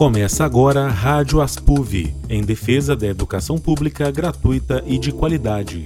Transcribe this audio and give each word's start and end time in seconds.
Começa 0.00 0.46
agora 0.46 0.88
Rádio 0.88 1.42
Aspuv, 1.42 2.16
em 2.26 2.42
defesa 2.42 2.96
da 2.96 3.06
educação 3.06 3.58
pública 3.58 4.10
gratuita 4.10 4.82
e 4.86 4.98
de 4.98 5.12
qualidade. 5.12 5.84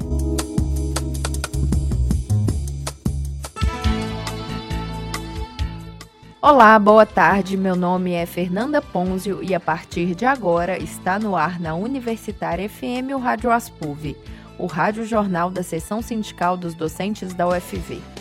Olá, 6.40 6.78
boa 6.78 7.04
tarde. 7.04 7.56
Meu 7.56 7.74
nome 7.74 8.12
é 8.12 8.24
Fernanda 8.24 8.80
Ponzio 8.80 9.42
e 9.42 9.52
a 9.52 9.58
partir 9.58 10.14
de 10.14 10.24
agora 10.24 10.80
está 10.80 11.18
no 11.18 11.34
ar 11.34 11.58
na 11.58 11.74
Universitária 11.74 12.68
FM 12.68 13.10
o 13.16 13.18
Rádio 13.18 13.50
Aspuv, 13.50 14.16
o 14.56 14.66
rádio 14.66 15.04
jornal 15.04 15.50
da 15.50 15.64
seção 15.64 16.00
sindical 16.00 16.56
dos 16.56 16.76
docentes 16.76 17.34
da 17.34 17.48
UFV. 17.48 18.13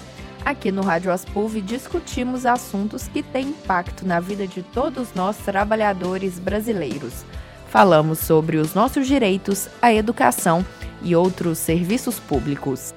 Aqui 0.45 0.71
no 0.73 0.81
Rádio 0.81 1.11
Aspuv 1.11 1.61
discutimos 1.61 2.45
assuntos 2.45 3.07
que 3.07 3.23
têm 3.23 3.49
impacto 3.49 4.05
na 4.05 4.19
vida 4.19 4.45
de 4.45 4.61
todos 4.61 5.13
nós 5.13 5.37
trabalhadores 5.37 6.37
brasileiros. 6.37 7.23
Falamos 7.69 8.19
sobre 8.19 8.57
os 8.57 8.73
nossos 8.73 9.07
direitos, 9.07 9.69
a 9.81 9.93
educação 9.93 10.65
e 11.01 11.15
outros 11.15 11.57
serviços 11.57 12.19
públicos. 12.19 12.93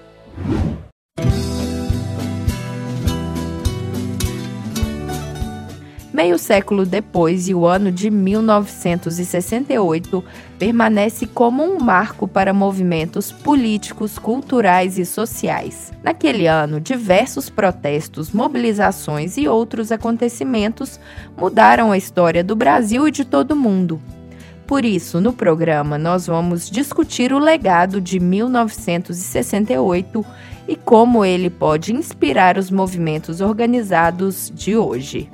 Meio 6.16 6.38
século 6.38 6.86
depois, 6.86 7.46
e 7.46 7.52
o 7.52 7.66
ano 7.66 7.92
de 7.92 8.08
1968 8.08 10.24
permanece 10.58 11.26
como 11.26 11.62
um 11.62 11.78
marco 11.78 12.26
para 12.26 12.54
movimentos 12.54 13.30
políticos, 13.30 14.18
culturais 14.18 14.98
e 14.98 15.04
sociais. 15.04 15.92
Naquele 16.02 16.46
ano, 16.46 16.80
diversos 16.80 17.50
protestos, 17.50 18.32
mobilizações 18.32 19.36
e 19.36 19.46
outros 19.46 19.92
acontecimentos 19.92 20.98
mudaram 21.36 21.92
a 21.92 21.98
história 21.98 22.42
do 22.42 22.56
Brasil 22.56 23.06
e 23.06 23.10
de 23.10 23.22
todo 23.22 23.50
o 23.50 23.56
mundo. 23.56 24.00
Por 24.66 24.86
isso, 24.86 25.20
no 25.20 25.34
programa, 25.34 25.98
nós 25.98 26.26
vamos 26.26 26.70
discutir 26.70 27.30
o 27.30 27.38
legado 27.38 28.00
de 28.00 28.18
1968 28.18 30.24
e 30.66 30.76
como 30.76 31.26
ele 31.26 31.50
pode 31.50 31.92
inspirar 31.92 32.56
os 32.56 32.70
movimentos 32.70 33.42
organizados 33.42 34.50
de 34.54 34.78
hoje. 34.78 35.30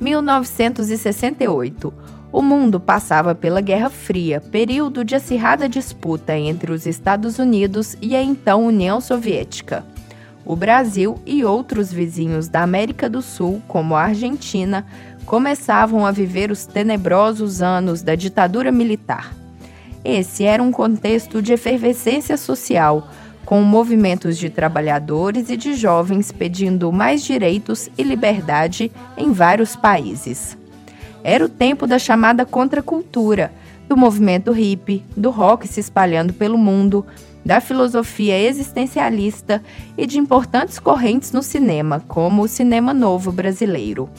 1968. 0.00 1.92
O 2.30 2.42
mundo 2.42 2.78
passava 2.78 3.34
pela 3.34 3.60
Guerra 3.60 3.88
Fria, 3.88 4.40
período 4.40 5.02
de 5.02 5.14
acirrada 5.14 5.68
disputa 5.68 6.36
entre 6.36 6.70
os 6.70 6.84
Estados 6.86 7.38
Unidos 7.38 7.96
e 8.02 8.14
a 8.14 8.22
então 8.22 8.66
União 8.66 9.00
Soviética. 9.00 9.84
O 10.44 10.54
Brasil 10.54 11.18
e 11.26 11.44
outros 11.44 11.92
vizinhos 11.92 12.48
da 12.48 12.62
América 12.62 13.08
do 13.08 13.22
Sul, 13.22 13.62
como 13.66 13.94
a 13.94 14.02
Argentina, 14.02 14.86
começavam 15.26 16.06
a 16.06 16.10
viver 16.10 16.50
os 16.50 16.64
tenebrosos 16.64 17.60
anos 17.60 18.02
da 18.02 18.14
ditadura 18.14 18.72
militar. 18.72 19.34
Esse 20.04 20.44
era 20.44 20.62
um 20.62 20.70
contexto 20.70 21.42
de 21.42 21.52
efervescência 21.52 22.36
social, 22.36 23.08
com 23.48 23.62
movimentos 23.62 24.36
de 24.36 24.50
trabalhadores 24.50 25.48
e 25.48 25.56
de 25.56 25.72
jovens 25.72 26.30
pedindo 26.30 26.92
mais 26.92 27.24
direitos 27.24 27.88
e 27.96 28.02
liberdade 28.02 28.92
em 29.16 29.32
vários 29.32 29.74
países. 29.74 30.54
Era 31.24 31.46
o 31.46 31.48
tempo 31.48 31.86
da 31.86 31.98
chamada 31.98 32.44
contracultura, 32.44 33.50
do 33.88 33.96
movimento 33.96 34.52
hippie, 34.52 35.02
do 35.16 35.30
rock 35.30 35.66
se 35.66 35.80
espalhando 35.80 36.34
pelo 36.34 36.58
mundo, 36.58 37.06
da 37.42 37.58
filosofia 37.58 38.38
existencialista 38.38 39.62
e 39.96 40.06
de 40.06 40.18
importantes 40.18 40.78
correntes 40.78 41.32
no 41.32 41.42
cinema, 41.42 42.04
como 42.06 42.42
o 42.42 42.48
cinema 42.48 42.92
novo 42.92 43.32
brasileiro. 43.32 44.10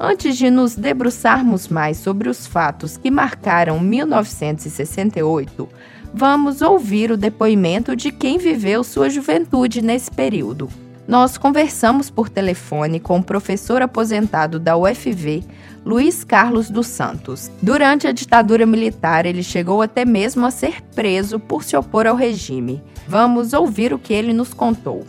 Antes 0.00 0.38
de 0.38 0.48
nos 0.48 0.74
debruçarmos 0.74 1.68
mais 1.68 1.98
sobre 1.98 2.30
os 2.30 2.46
fatos 2.46 2.96
que 2.96 3.10
marcaram 3.10 3.78
1968, 3.78 5.68
vamos 6.16 6.62
ouvir 6.62 7.10
o 7.10 7.16
depoimento 7.16 7.96
de 7.96 8.12
quem 8.12 8.38
viveu 8.38 8.84
sua 8.84 9.10
juventude 9.10 9.82
nesse 9.82 10.08
período. 10.08 10.68
Nós 11.08 11.36
conversamos 11.36 12.08
por 12.08 12.28
telefone 12.28 13.00
com 13.00 13.18
o 13.18 13.24
professor 13.24 13.82
aposentado 13.82 14.60
da 14.60 14.76
UFV, 14.76 15.42
Luiz 15.84 16.22
Carlos 16.22 16.70
dos 16.70 16.86
Santos. 16.86 17.48
Durante 17.60 18.06
a 18.06 18.12
ditadura 18.12 18.64
militar, 18.64 19.26
ele 19.26 19.42
chegou 19.42 19.82
até 19.82 20.04
mesmo 20.04 20.46
a 20.46 20.52
ser 20.52 20.80
preso 20.94 21.40
por 21.40 21.64
se 21.64 21.76
opor 21.76 22.06
ao 22.06 22.14
regime. 22.14 22.80
Vamos 23.08 23.52
ouvir 23.52 23.92
o 23.92 23.98
que 23.98 24.14
ele 24.14 24.32
nos 24.32 24.54
contou. 24.54 25.04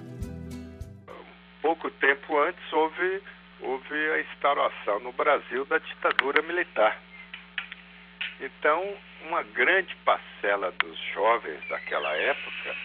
Pouco 1.61 1.89
tempo 1.91 2.37
antes 2.39 2.73
houve, 2.73 3.21
houve 3.61 3.93
a 3.93 4.21
instauração 4.21 4.99
no 5.01 5.13
Brasil 5.13 5.65
da 5.65 5.77
ditadura 5.77 6.41
militar. 6.41 6.99
Então, 8.39 8.97
uma 9.21 9.43
grande 9.43 9.95
parcela 10.03 10.71
dos 10.71 10.99
jovens 11.13 11.65
daquela 11.69 12.13
época 12.15 12.75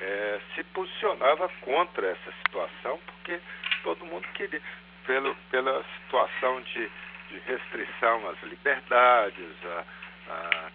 é, 0.00 0.40
se 0.54 0.64
posicionava 0.64 1.48
contra 1.60 2.08
essa 2.08 2.32
situação, 2.44 2.98
porque 3.06 3.40
todo 3.82 4.04
mundo 4.06 4.26
queria, 4.34 4.60
pelo, 5.06 5.34
pela 5.50 5.84
situação 5.96 6.60
de, 6.62 6.90
de 7.30 7.38
restrição 7.46 8.28
às 8.28 8.42
liberdades, 8.42 9.64
à, 9.64 9.84
à, 10.28 10.70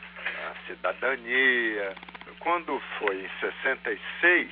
à 0.49 0.55
cidadania. 0.65 1.95
Quando 2.39 2.81
foi 2.99 3.17
em 3.17 3.29
66, 3.39 4.49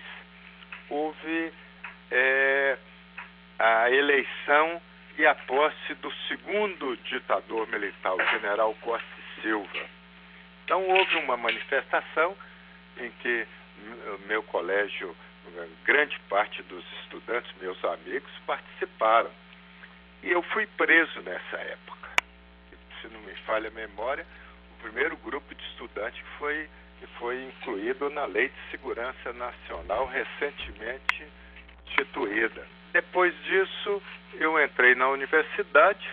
houve 0.89 1.53
é, 2.11 2.77
a 3.59 3.89
eleição 3.89 4.81
e 5.17 5.25
a 5.25 5.35
posse 5.35 5.93
do 5.95 6.11
segundo 6.27 6.97
ditador 6.97 7.67
militar, 7.67 8.13
o 8.13 8.29
general 8.29 8.75
Costa 8.81 9.20
Silva. 9.41 9.85
Então 10.65 10.87
houve 10.87 11.17
uma 11.17 11.35
manifestação 11.37 12.35
em 12.97 13.09
que 13.21 13.47
meu 14.27 14.43
colégio, 14.43 15.15
grande 15.83 16.19
parte 16.29 16.61
dos 16.63 16.85
estudantes, 17.03 17.51
meus 17.59 17.83
amigos, 17.83 18.31
participaram. 18.45 19.31
E 20.23 20.31
eu 20.31 20.41
fui 20.43 20.67
preso 20.77 21.21
nessa 21.21 21.57
época. 21.57 22.09
Se 23.01 23.07
não 23.07 23.19
me 23.21 23.33
falha 23.47 23.69
a 23.69 23.71
memória, 23.71 24.25
o 24.77 24.83
primeiro 24.83 25.17
grupo 25.17 25.53
de 25.53 25.63
estudantes 25.71 26.23
foi, 26.37 26.69
que 26.99 27.07
foi 27.17 27.43
incluído 27.43 28.09
na 28.09 28.25
Lei 28.25 28.49
de 28.49 28.71
Segurança 28.71 29.33
Nacional 29.33 30.05
recentemente 30.05 31.25
instituída. 31.87 32.67
Depois 32.93 33.33
disso, 33.43 34.01
eu 34.35 34.63
entrei 34.63 34.95
na 34.95 35.09
universidade, 35.09 36.07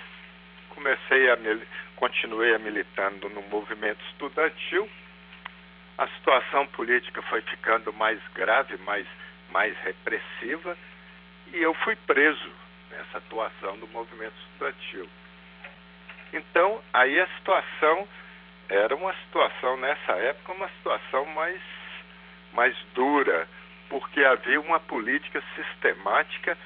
comecei 0.70 1.30
a 1.30 1.36
continuei 1.98 2.56
militando 2.58 3.28
no 3.28 3.42
movimento 3.42 4.00
estudantil. 4.10 4.88
A 5.98 6.06
situação 6.08 6.66
política 6.68 7.20
foi 7.22 7.42
ficando 7.42 7.92
mais 7.92 8.20
grave, 8.34 8.76
mais, 8.78 9.06
mais 9.50 9.76
repressiva, 9.78 10.76
e 11.52 11.58
eu 11.58 11.74
fui 11.74 11.96
preso 11.96 12.52
nessa 12.90 13.18
atuação 13.18 13.76
do 13.78 13.88
movimento 13.88 14.34
estudantil. 14.46 15.08
Então, 16.32 16.80
aí 16.92 17.20
a 17.20 17.26
situação 17.38 18.06
era 18.68 18.94
uma 18.94 19.12
situação, 19.24 19.76
nessa 19.78 20.12
época, 20.12 20.52
uma 20.52 20.68
situação 20.68 21.24
mais, 21.26 21.60
mais 22.52 22.76
dura, 22.94 23.48
porque 23.88 24.22
havia 24.22 24.60
uma 24.60 24.78
política 24.78 25.42
sistemática 25.56 26.56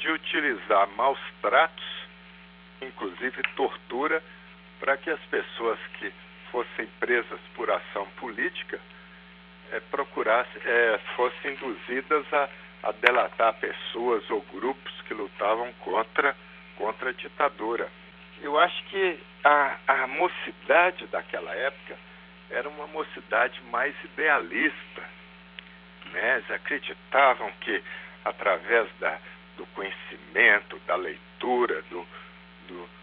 de 0.00 0.10
utilizar 0.10 0.86
maus 0.96 1.20
tratos, 1.40 1.84
inclusive 2.82 3.42
tortura, 3.54 4.22
para 4.82 4.96
que 4.96 5.10
as 5.10 5.20
pessoas 5.26 5.78
que 6.00 6.12
fossem 6.50 6.86
presas 6.98 7.38
por 7.54 7.70
ação 7.70 8.04
política 8.16 8.80
é, 9.70 9.76
é, 9.76 11.00
fossem 11.14 11.52
induzidas 11.52 12.26
a, 12.34 12.48
a 12.82 12.90
delatar 12.90 13.54
pessoas 13.60 14.28
ou 14.28 14.42
grupos 14.52 14.92
que 15.02 15.14
lutavam 15.14 15.72
contra, 15.74 16.36
contra 16.74 17.10
a 17.10 17.12
ditadura. 17.12 17.88
Eu 18.42 18.58
acho 18.58 18.84
que 18.86 19.20
a, 19.44 19.78
a 19.86 20.06
mocidade 20.08 21.06
daquela 21.06 21.54
época 21.54 21.96
era 22.50 22.68
uma 22.68 22.88
mocidade 22.88 23.62
mais 23.70 23.94
idealista. 24.02 25.02
Né? 26.06 26.38
Eles 26.38 26.50
acreditavam 26.50 27.52
que 27.60 27.80
através 28.24 28.90
da, 28.98 29.16
do 29.56 29.64
conhecimento, 29.66 30.76
da 30.88 30.96
leitura, 30.96 31.82
do, 31.82 32.04
do 32.66 33.01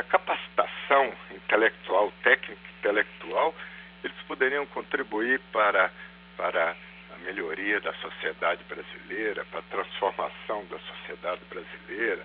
da 0.00 0.02
capacitação 0.04 1.12
intelectual, 1.30 2.10
técnica 2.22 2.60
intelectual, 2.78 3.54
eles 4.02 4.16
poderiam 4.26 4.64
contribuir 4.66 5.38
para, 5.52 5.90
para 6.38 6.74
a 7.14 7.18
melhoria 7.18 7.78
da 7.82 7.92
sociedade 7.94 8.64
brasileira, 8.64 9.44
para 9.50 9.60
a 9.60 9.64
transformação 9.64 10.64
da 10.70 10.78
sociedade 10.78 11.42
brasileira, 11.50 12.24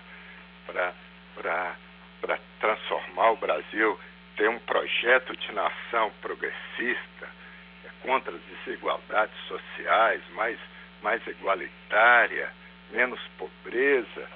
para, 0.66 0.94
para, 1.34 1.76
para 2.22 2.38
transformar 2.60 3.32
o 3.32 3.36
Brasil, 3.36 4.00
ter 4.36 4.48
um 4.48 4.58
projeto 4.60 5.36
de 5.36 5.52
nação 5.52 6.10
progressista, 6.22 7.28
é 7.84 7.90
contra 8.06 8.32
as 8.34 8.40
desigualdades 8.64 9.36
sociais, 9.48 10.22
mais, 10.32 10.58
mais 11.02 11.26
igualitária, 11.26 12.50
menos 12.90 13.20
pobreza. 13.36 14.28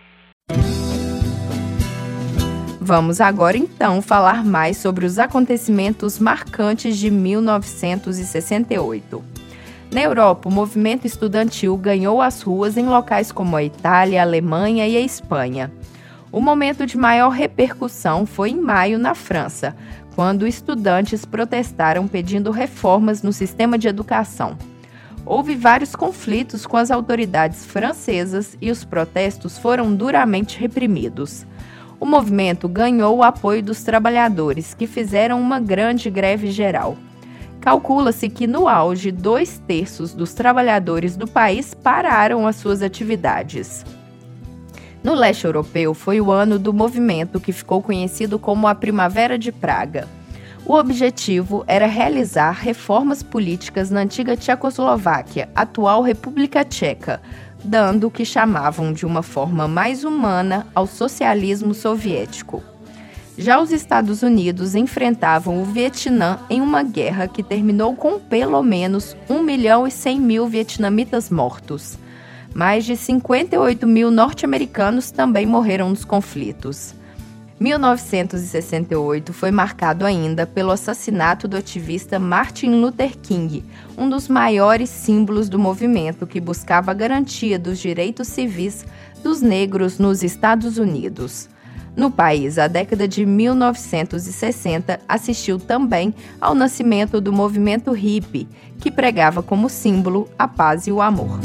Vamos 2.90 3.20
agora 3.20 3.56
então 3.56 4.02
falar 4.02 4.44
mais 4.44 4.76
sobre 4.76 5.06
os 5.06 5.16
acontecimentos 5.16 6.19
marcantes 6.19 6.98
de 6.98 7.08
1968. 7.08 9.22
Na 9.92 10.00
Europa, 10.00 10.48
o 10.48 10.52
movimento 10.52 11.06
estudantil 11.06 11.76
ganhou 11.76 12.20
as 12.20 12.42
ruas 12.42 12.76
em 12.76 12.87
locais 12.87 13.31
como 13.31 13.54
a 13.54 13.62
Itália, 13.62 14.20
a 14.20 14.25
Alemanha 14.25 14.88
e 14.88 14.96
a 14.96 15.00
Espanha. 15.00 15.70
O 16.32 16.40
momento 16.40 16.84
de 16.84 16.98
maior 16.98 17.28
repercussão 17.28 18.26
foi 18.26 18.50
em 18.50 18.60
maio 18.60 18.98
na 18.98 19.14
França, 19.14 19.76
quando 20.16 20.44
estudantes 20.44 21.25
protestaram 21.25 22.08
pedindo 22.08 22.50
reformas 22.50 23.22
no 23.22 23.32
sistema 23.32 23.78
de 23.78 23.87
educação. 23.87 24.58
Houve 25.25 25.54
vários 25.54 25.94
conflitos 25.94 26.66
com 26.66 26.76
as 26.76 26.90
autoridades 26.90 27.64
francesas 27.64 28.58
e 28.60 28.69
os 28.69 28.82
protestos 28.82 29.56
foram 29.56 29.94
duramente 29.94 30.58
reprimidos. 30.58 31.46
O 32.00 32.06
movimento 32.06 32.67
ganhou 32.67 33.19
o 33.19 33.23
apoio 33.23 33.62
dos 33.62 33.82
trabalhadores, 33.82 34.73
que 34.73 34.87
fizeram 34.87 35.38
uma 35.38 35.61
grande 35.61 36.08
greve 36.08 36.50
geral. 36.50 36.97
Calcula-se 37.61 38.31
que, 38.31 38.47
no 38.47 38.67
auge, 38.67 39.12
dois 39.12 39.58
terços 39.69 40.14
dos 40.14 40.32
trabalhadores 40.32 41.14
do 41.14 41.29
país 41.29 41.75
pararam 41.75 42.47
as 42.47 42.56
suas 42.56 42.81
atividades. 42.81 43.85
No 45.05 45.12
leste 45.14 45.44
europeu, 45.44 45.93
foi 45.93 46.23
o 46.23 46.31
ano 46.31 46.58
do 46.58 46.73
movimento 46.73 47.38
que 47.38 47.52
ficou 47.52 47.82
conhecido 47.82 48.38
como 48.38 48.67
a 48.67 48.75
Primavera 48.75 49.38
de 49.38 49.52
Praga. 49.52 50.08
O 50.64 50.75
objetivo 50.75 51.64
era 51.67 51.87
realizar 51.87 52.52
reformas 52.52 53.23
políticas 53.23 53.91
na 53.91 54.00
antiga 54.00 54.37
Tchecoslováquia, 54.37 55.50
atual 55.55 56.00
República 56.00 56.64
Tcheca, 56.64 57.20
dando 57.65 58.07
o 58.07 58.11
que 58.11 58.25
chamavam 58.25 58.93
de 58.93 59.05
uma 59.07 59.23
forma 59.23 59.69
mais 59.69 60.05
humana 60.05 60.67
ao 60.75 60.87
socialismo 60.87 61.75
soviético. 61.75 62.62
Já 63.37 63.61
os 63.61 63.73
Estados 63.73 64.23
Unidos 64.23 64.75
enfrentavam 64.75 65.62
o 65.62 65.65
Vietnã 65.65 66.39
em 66.51 66.61
uma 66.61 66.83
guerra 66.83 67.27
que 67.27 67.43
terminou 67.43 67.97
com 67.97 68.19
pelo 68.19 68.62
menos 68.62 69.17
1 69.29 69.43
milhão 69.43 69.87
e 69.87 69.91
100 69.91 70.21
mil 70.21 70.47
vietnamitas 70.47 71.31
mortos. 71.31 71.99
Mais 72.55 72.85
de 72.85 72.97
58 72.97 73.87
mil 73.87 74.11
norte-americanos 74.11 75.11
também 75.11 75.47
morreram 75.47 75.89
nos 75.89 76.05
conflitos. 76.05 76.95
1968 77.61 79.35
foi 79.35 79.51
marcado 79.51 80.07
ainda 80.07 80.47
pelo 80.47 80.71
assassinato 80.71 81.47
do 81.47 81.59
ativista 81.59 82.19
Martin 82.19 82.81
Luther 82.81 83.19
King, 83.19 83.62
um 83.99 84.09
dos 84.09 84.29
maiores 84.29 84.89
símbolos 84.89 85.51
do 85.51 85.59
movimento 85.59 86.27
que 86.27 86.41
buscava 86.41 86.91
a 86.91 86.95
garantia 86.95 87.59
dos 87.59 87.79
direitos 87.79 88.29
civis 88.29 88.87
dos 89.23 89.43
negros 89.43 89.99
nos 89.99 90.23
Estados 90.23 90.79
Unidos. 90.79 91.51
No 91.95 92.11
país, 92.11 92.57
a 92.57 92.67
década 92.67 93.07
de 93.07 93.27
1960 93.27 94.99
assistiu 95.07 95.59
também 95.59 96.15
ao 96.41 96.55
nascimento 96.55 97.21
do 97.21 97.31
movimento 97.31 97.93
hippie, 97.93 98.49
que 98.79 98.91
pregava 98.91 99.43
como 99.43 99.69
símbolo 99.69 100.31
a 100.39 100.49
paz 100.49 100.87
e 100.87 100.93
o 100.93 101.03
amor. 101.03 101.39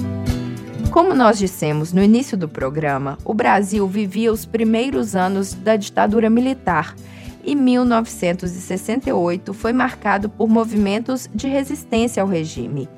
Como 0.92 1.14
nós 1.14 1.38
dissemos 1.38 1.92
no 1.92 2.02
início 2.02 2.38
do 2.38 2.48
programa, 2.48 3.18
o 3.26 3.34
Brasil 3.34 3.88
vivia 3.88 4.32
os 4.32 4.46
primeiros 4.46 5.16
anos 5.16 5.54
da 5.54 5.76
ditadura 5.76 6.30
militar 6.30 6.96
e 7.44 7.54
1968 7.56 9.54
foi 9.54 9.74
marcado 9.74 10.30
por 10.30 10.48
movimentos 10.48 11.30
de 11.34 11.48
resistência 11.48 12.24
ao 12.24 12.30
regime. 12.30 12.90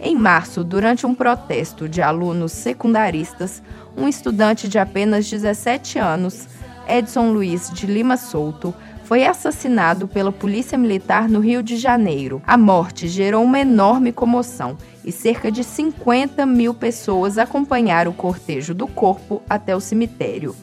Em 0.00 0.16
março, 0.16 0.64
durante 0.64 1.06
um 1.06 1.14
protesto 1.14 1.88
de 1.88 2.00
alunos 2.02 2.52
secundaristas, 2.52 3.62
um 3.96 4.08
estudante 4.08 4.68
de 4.68 4.78
apenas 4.78 5.28
17 5.28 5.98
anos, 5.98 6.48
Edson 6.88 7.32
Luiz 7.32 7.70
de 7.70 7.86
Lima 7.86 8.16
Souto, 8.16 8.74
foi 9.04 9.26
assassinado 9.26 10.08
pela 10.08 10.32
Polícia 10.32 10.78
Militar 10.78 11.28
no 11.28 11.38
Rio 11.38 11.62
de 11.62 11.76
Janeiro. 11.76 12.40
A 12.46 12.56
morte 12.56 13.08
gerou 13.08 13.44
uma 13.44 13.60
enorme 13.60 14.10
comoção 14.10 14.76
e 15.04 15.12
cerca 15.12 15.50
de 15.50 15.64
50 15.64 16.44
mil 16.46 16.74
pessoas 16.74 17.38
acompanharam 17.38 18.10
o 18.10 18.14
cortejo 18.14 18.74
do 18.74 18.86
corpo 18.86 19.42
até 19.48 19.74
o 19.74 19.80
cemitério. 19.80 20.54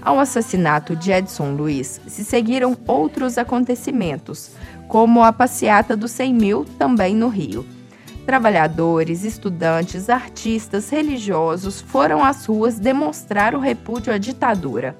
Ao 0.00 0.20
assassinato 0.20 0.94
de 0.94 1.10
Edson 1.10 1.52
Luiz 1.52 2.00
se 2.06 2.24
seguiram 2.24 2.76
outros 2.86 3.38
acontecimentos, 3.38 4.52
como 4.86 5.22
a 5.22 5.32
passeata 5.32 5.96
dos 5.96 6.10
100 6.12 6.34
mil, 6.34 6.64
também 6.78 7.12
no 7.14 7.28
Rio. 7.28 7.66
Trabalhadores, 8.24 9.24
estudantes, 9.24 10.08
artistas, 10.08 10.88
religiosos 10.90 11.80
foram 11.80 12.24
às 12.24 12.46
ruas 12.46 12.78
demonstrar 12.78 13.52
o 13.54 13.60
repúdio 13.60 14.12
à 14.12 14.18
ditadura. 14.18 14.96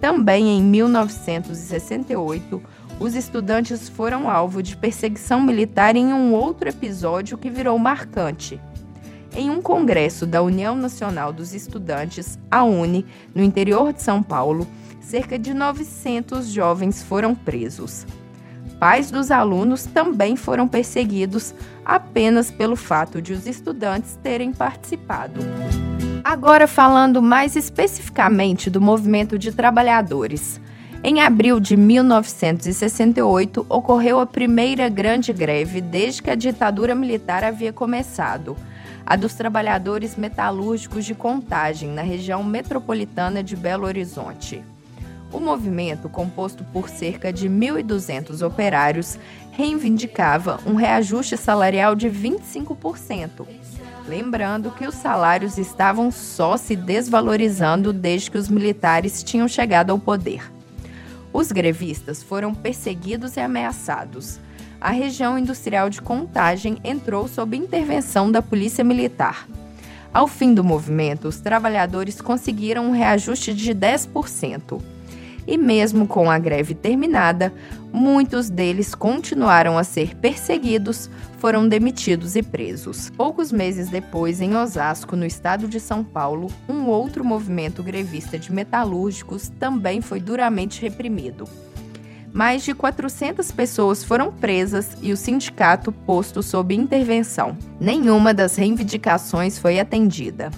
Também 0.00 0.58
em 0.58 0.62
1968, 0.62 2.62
os 2.98 3.14
estudantes 3.14 3.88
foram 3.88 4.30
alvo 4.30 4.62
de 4.62 4.76
perseguição 4.76 5.40
militar 5.40 5.96
em 5.96 6.12
um 6.12 6.32
outro 6.32 6.68
episódio 6.68 7.36
que 7.38 7.50
virou 7.50 7.78
marcante. 7.78 8.60
Em 9.34 9.48
um 9.50 9.62
congresso 9.62 10.26
da 10.26 10.42
União 10.42 10.76
Nacional 10.76 11.32
dos 11.32 11.54
Estudantes, 11.54 12.38
a 12.50 12.64
UNE, 12.64 13.06
no 13.34 13.42
interior 13.42 13.92
de 13.92 14.02
São 14.02 14.22
Paulo, 14.22 14.66
cerca 15.00 15.38
de 15.38 15.54
900 15.54 16.48
jovens 16.48 17.02
foram 17.02 17.34
presos. 17.34 18.06
Pais 18.78 19.10
dos 19.10 19.30
alunos 19.30 19.84
também 19.84 20.36
foram 20.36 20.68
perseguidos 20.68 21.54
apenas 21.84 22.50
pelo 22.50 22.76
fato 22.76 23.22
de 23.22 23.32
os 23.32 23.46
estudantes 23.46 24.18
terem 24.22 24.52
participado. 24.52 25.40
Agora 26.24 26.66
falando 26.66 27.22
mais 27.22 27.56
especificamente 27.56 28.68
do 28.68 28.80
movimento 28.80 29.38
de 29.38 29.52
trabalhadores. 29.52 30.60
Em 31.04 31.20
abril 31.20 31.58
de 31.58 31.76
1968, 31.76 33.66
ocorreu 33.68 34.20
a 34.20 34.26
primeira 34.26 34.88
grande 34.88 35.32
greve 35.32 35.80
desde 35.80 36.22
que 36.22 36.30
a 36.30 36.36
ditadura 36.36 36.94
militar 36.94 37.42
havia 37.42 37.72
começado, 37.72 38.56
a 39.04 39.16
dos 39.16 39.34
trabalhadores 39.34 40.14
metalúrgicos 40.14 41.04
de 41.04 41.12
Contagem, 41.12 41.90
na 41.90 42.02
região 42.02 42.44
metropolitana 42.44 43.42
de 43.42 43.56
Belo 43.56 43.84
Horizonte. 43.84 44.62
O 45.32 45.40
movimento, 45.40 46.08
composto 46.08 46.62
por 46.72 46.88
cerca 46.88 47.32
de 47.32 47.48
1.200 47.48 48.46
operários, 48.46 49.18
reivindicava 49.50 50.60
um 50.64 50.76
reajuste 50.76 51.36
salarial 51.36 51.96
de 51.96 52.08
25%, 52.08 53.44
Lembrando 54.06 54.72
que 54.72 54.86
os 54.86 54.96
salários 54.96 55.58
estavam 55.58 56.10
só 56.10 56.56
se 56.56 56.74
desvalorizando 56.74 57.92
desde 57.92 58.30
que 58.30 58.38
os 58.38 58.48
militares 58.48 59.22
tinham 59.22 59.46
chegado 59.46 59.90
ao 59.90 59.98
poder. 59.98 60.51
Os 61.32 61.50
grevistas 61.50 62.22
foram 62.22 62.54
perseguidos 62.54 63.36
e 63.36 63.40
ameaçados. 63.40 64.38
A 64.80 64.90
região 64.90 65.38
industrial 65.38 65.88
de 65.88 66.02
Contagem 66.02 66.78
entrou 66.84 67.26
sob 67.26 67.56
intervenção 67.56 68.30
da 68.30 68.42
Polícia 68.42 68.84
Militar. 68.84 69.48
Ao 70.12 70.28
fim 70.28 70.52
do 70.52 70.62
movimento, 70.62 71.28
os 71.28 71.38
trabalhadores 71.38 72.20
conseguiram 72.20 72.86
um 72.86 72.90
reajuste 72.90 73.54
de 73.54 73.74
10% 73.74 74.91
e, 75.46 75.58
mesmo 75.58 76.06
com 76.06 76.30
a 76.30 76.38
greve 76.38 76.74
terminada, 76.74 77.52
muitos 77.92 78.48
deles 78.48 78.94
continuaram 78.94 79.76
a 79.76 79.84
ser 79.84 80.16
perseguidos, 80.16 81.10
foram 81.38 81.68
demitidos 81.68 82.36
e 82.36 82.42
presos. 82.42 83.10
Poucos 83.16 83.50
meses 83.50 83.88
depois, 83.88 84.40
em 84.40 84.54
Osasco, 84.56 85.16
no 85.16 85.26
estado 85.26 85.66
de 85.66 85.80
São 85.80 86.04
Paulo, 86.04 86.48
um 86.68 86.86
outro 86.86 87.24
movimento 87.24 87.82
grevista 87.82 88.38
de 88.38 88.52
metalúrgicos 88.52 89.48
também 89.58 90.00
foi 90.00 90.20
duramente 90.20 90.80
reprimido. 90.80 91.48
Mais 92.32 92.64
de 92.64 92.72
400 92.72 93.50
pessoas 93.52 94.02
foram 94.02 94.32
presas 94.32 94.96
e 95.02 95.12
o 95.12 95.16
sindicato 95.16 95.92
posto 95.92 96.42
sob 96.42 96.74
intervenção. 96.74 97.56
Nenhuma 97.78 98.32
das 98.32 98.56
reivindicações 98.56 99.58
foi 99.58 99.78
atendida. 99.78 100.50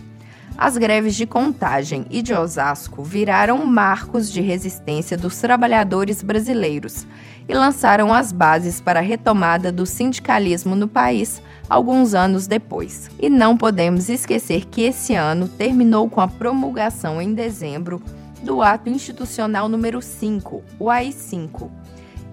As 0.57 0.79
greves 0.79 1.17
de 1.17 1.27
Contagem 1.27 2.07
e 2.11 2.23
de 2.23 2.33
Osasco 2.33 3.03
viraram 3.03 3.67
marcos 3.67 4.31
de 4.31 4.41
resistência 4.41 5.17
dos 5.17 5.41
trabalhadores 5.41 6.23
brasileiros 6.23 7.05
e 7.49 7.53
lançaram 7.53 8.15
as 8.15 8.31
bases 8.31 8.81
para 8.81 9.01
a 9.01 9.03
retomada 9.03 9.73
do 9.73 9.85
sindicalismo 9.85 10.77
no 10.77 10.87
país 10.87 11.43
alguns 11.69 12.15
anos 12.15 12.47
depois. 12.47 13.11
E 13.19 13.29
não 13.29 13.57
podemos 13.57 14.09
esquecer 14.09 14.65
que 14.67 14.83
esse 14.83 15.15
ano 15.15 15.49
terminou 15.49 16.09
com 16.09 16.21
a 16.21 16.29
promulgação 16.29 17.21
em 17.21 17.35
dezembro 17.35 18.01
do 18.41 18.63
Ato 18.63 18.89
Institucional 18.89 19.69
número 19.69 20.01
5, 20.01 20.63
o 20.79 20.89
AI-5 20.89 21.69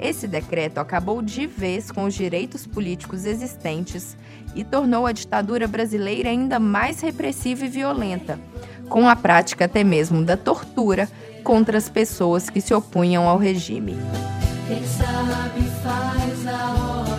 esse 0.02 0.28
decreto 0.28 0.80
acabou 0.80 1.22
de 1.22 1.46
vez 1.46 1.92
com 1.92 2.06
os 2.06 2.16
direitos 2.16 2.66
políticos 2.66 3.24
existentes 3.26 4.18
e 4.56 4.64
tornou 4.64 5.06
a 5.06 5.12
ditadura 5.12 5.68
brasileira 5.68 6.30
ainda 6.30 6.60
mais 6.60 7.02
repressiva 7.02 7.66
e 7.66 7.70
violenta, 7.70 8.40
com 8.90 9.08
a 9.08 9.16
prática 9.16 9.66
até 9.66 9.84
mesmo 9.84 10.24
da 10.24 10.36
tortura 10.38 11.08
contra 11.44 11.78
as 11.78 11.90
pessoas 11.90 12.50
que 12.50 12.62
se 12.62 12.74
opunham 12.74 13.28
ao 13.28 13.38
regime. 13.38 13.98
Quem 14.68 14.86
sabe 14.86 15.64
faz 15.84 16.48
a 16.48 16.72
hora, 16.74 17.11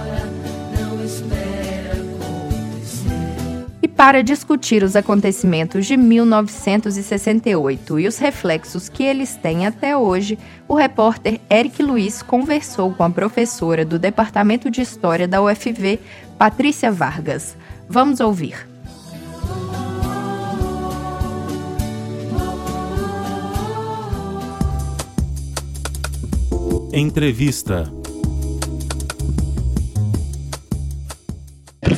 para 4.03 4.21
discutir 4.21 4.83
os 4.83 4.97
acontecimentos 4.97 5.87
de 5.87 5.97
1968 5.97 8.01
e 8.01 8.09
os 8.09 8.19
reflexos 8.19 8.89
que 8.89 9.05
eles 9.05 9.37
têm 9.37 9.65
até 9.65 9.97
hoje, 9.97 10.37
o 10.67 10.75
repórter 10.75 11.41
Eric 11.49 11.81
Luiz 11.81 12.21
conversou 12.21 12.93
com 12.93 13.05
a 13.05 13.11
professora 13.11 13.85
do 13.85 14.01
Departamento 14.01 14.69
de 14.69 14.81
História 14.81 15.29
da 15.29 15.41
UFV, 15.41 16.01
Patrícia 16.37 16.91
Vargas. 16.91 17.57
Vamos 17.89 18.19
ouvir. 18.19 18.67
Entrevista 26.93 27.89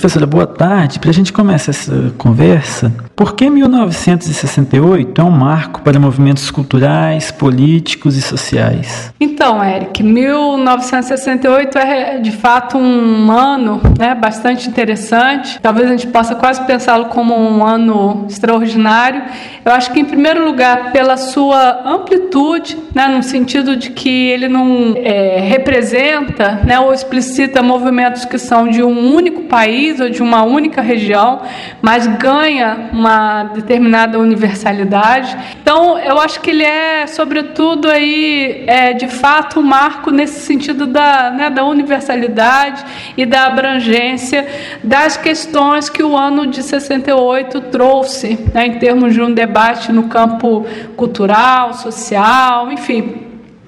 Professora, 0.04 0.26
boa 0.26 0.46
tarde. 0.46 0.98
Para 0.98 1.08
a 1.08 1.14
gente 1.14 1.32
começar 1.32 1.70
essa 1.70 2.12
conversa, 2.18 2.92
por 3.16 3.34
que 3.34 3.48
1968 3.48 5.18
é 5.18 5.24
um 5.24 5.30
marco 5.30 5.80
para 5.80 5.98
movimentos 5.98 6.50
culturais, 6.50 7.30
políticos 7.30 8.14
e 8.14 8.20
sociais? 8.20 9.14
Então, 9.18 9.64
Eric, 9.64 10.02
1968 10.02 11.78
é 11.78 12.18
de 12.18 12.32
fato 12.32 12.76
um 12.76 13.32
ano 13.32 13.80
né, 13.98 14.14
bastante 14.14 14.68
interessante. 14.68 15.58
Talvez 15.62 15.86
a 15.86 15.92
gente 15.92 16.08
possa 16.08 16.34
quase 16.34 16.62
pensá-lo 16.66 17.06
como 17.06 17.34
um 17.34 17.64
ano 17.64 18.26
extraordinário. 18.28 19.22
Eu 19.64 19.72
acho 19.72 19.90
que, 19.90 20.00
em 20.00 20.04
primeiro 20.04 20.44
lugar, 20.44 20.92
pela 20.92 21.16
sua 21.16 21.80
amplitude, 21.88 22.76
né, 22.94 23.06
no 23.06 23.22
sentido 23.22 23.74
de 23.74 23.90
que 23.90 24.28
ele 24.28 24.48
não 24.48 24.92
é, 24.96 25.40
representa 25.40 26.60
né, 26.62 26.78
ou 26.78 26.92
explicita 26.92 27.62
movimentos 27.62 28.26
que 28.26 28.38
são 28.38 28.68
de 28.68 28.82
um 28.82 29.14
único 29.14 29.44
país 29.44 29.93
de 30.10 30.22
uma 30.22 30.42
única 30.42 30.80
região, 30.80 31.42
mas 31.80 32.06
ganha 32.06 32.90
uma 32.92 33.44
determinada 33.44 34.18
universalidade. 34.18 35.36
Então, 35.60 35.98
eu 35.98 36.20
acho 36.20 36.40
que 36.40 36.50
ele 36.50 36.62
é, 36.62 37.06
sobretudo, 37.06 37.88
aí, 37.88 38.64
é, 38.66 38.92
de 38.92 39.08
fato, 39.08 39.60
um 39.60 39.62
marco 39.62 40.10
nesse 40.10 40.40
sentido 40.40 40.86
da, 40.86 41.30
né, 41.30 41.50
da 41.50 41.64
universalidade 41.64 42.84
e 43.16 43.24
da 43.24 43.46
abrangência 43.46 44.46
das 44.82 45.16
questões 45.16 45.88
que 45.88 46.02
o 46.02 46.16
ano 46.16 46.46
de 46.46 46.62
68 46.62 47.60
trouxe, 47.62 48.38
né, 48.52 48.66
em 48.66 48.78
termos 48.78 49.14
de 49.14 49.22
um 49.22 49.32
debate 49.32 49.92
no 49.92 50.04
campo 50.04 50.66
cultural, 50.96 51.74
social, 51.74 52.70
enfim, 52.72 53.23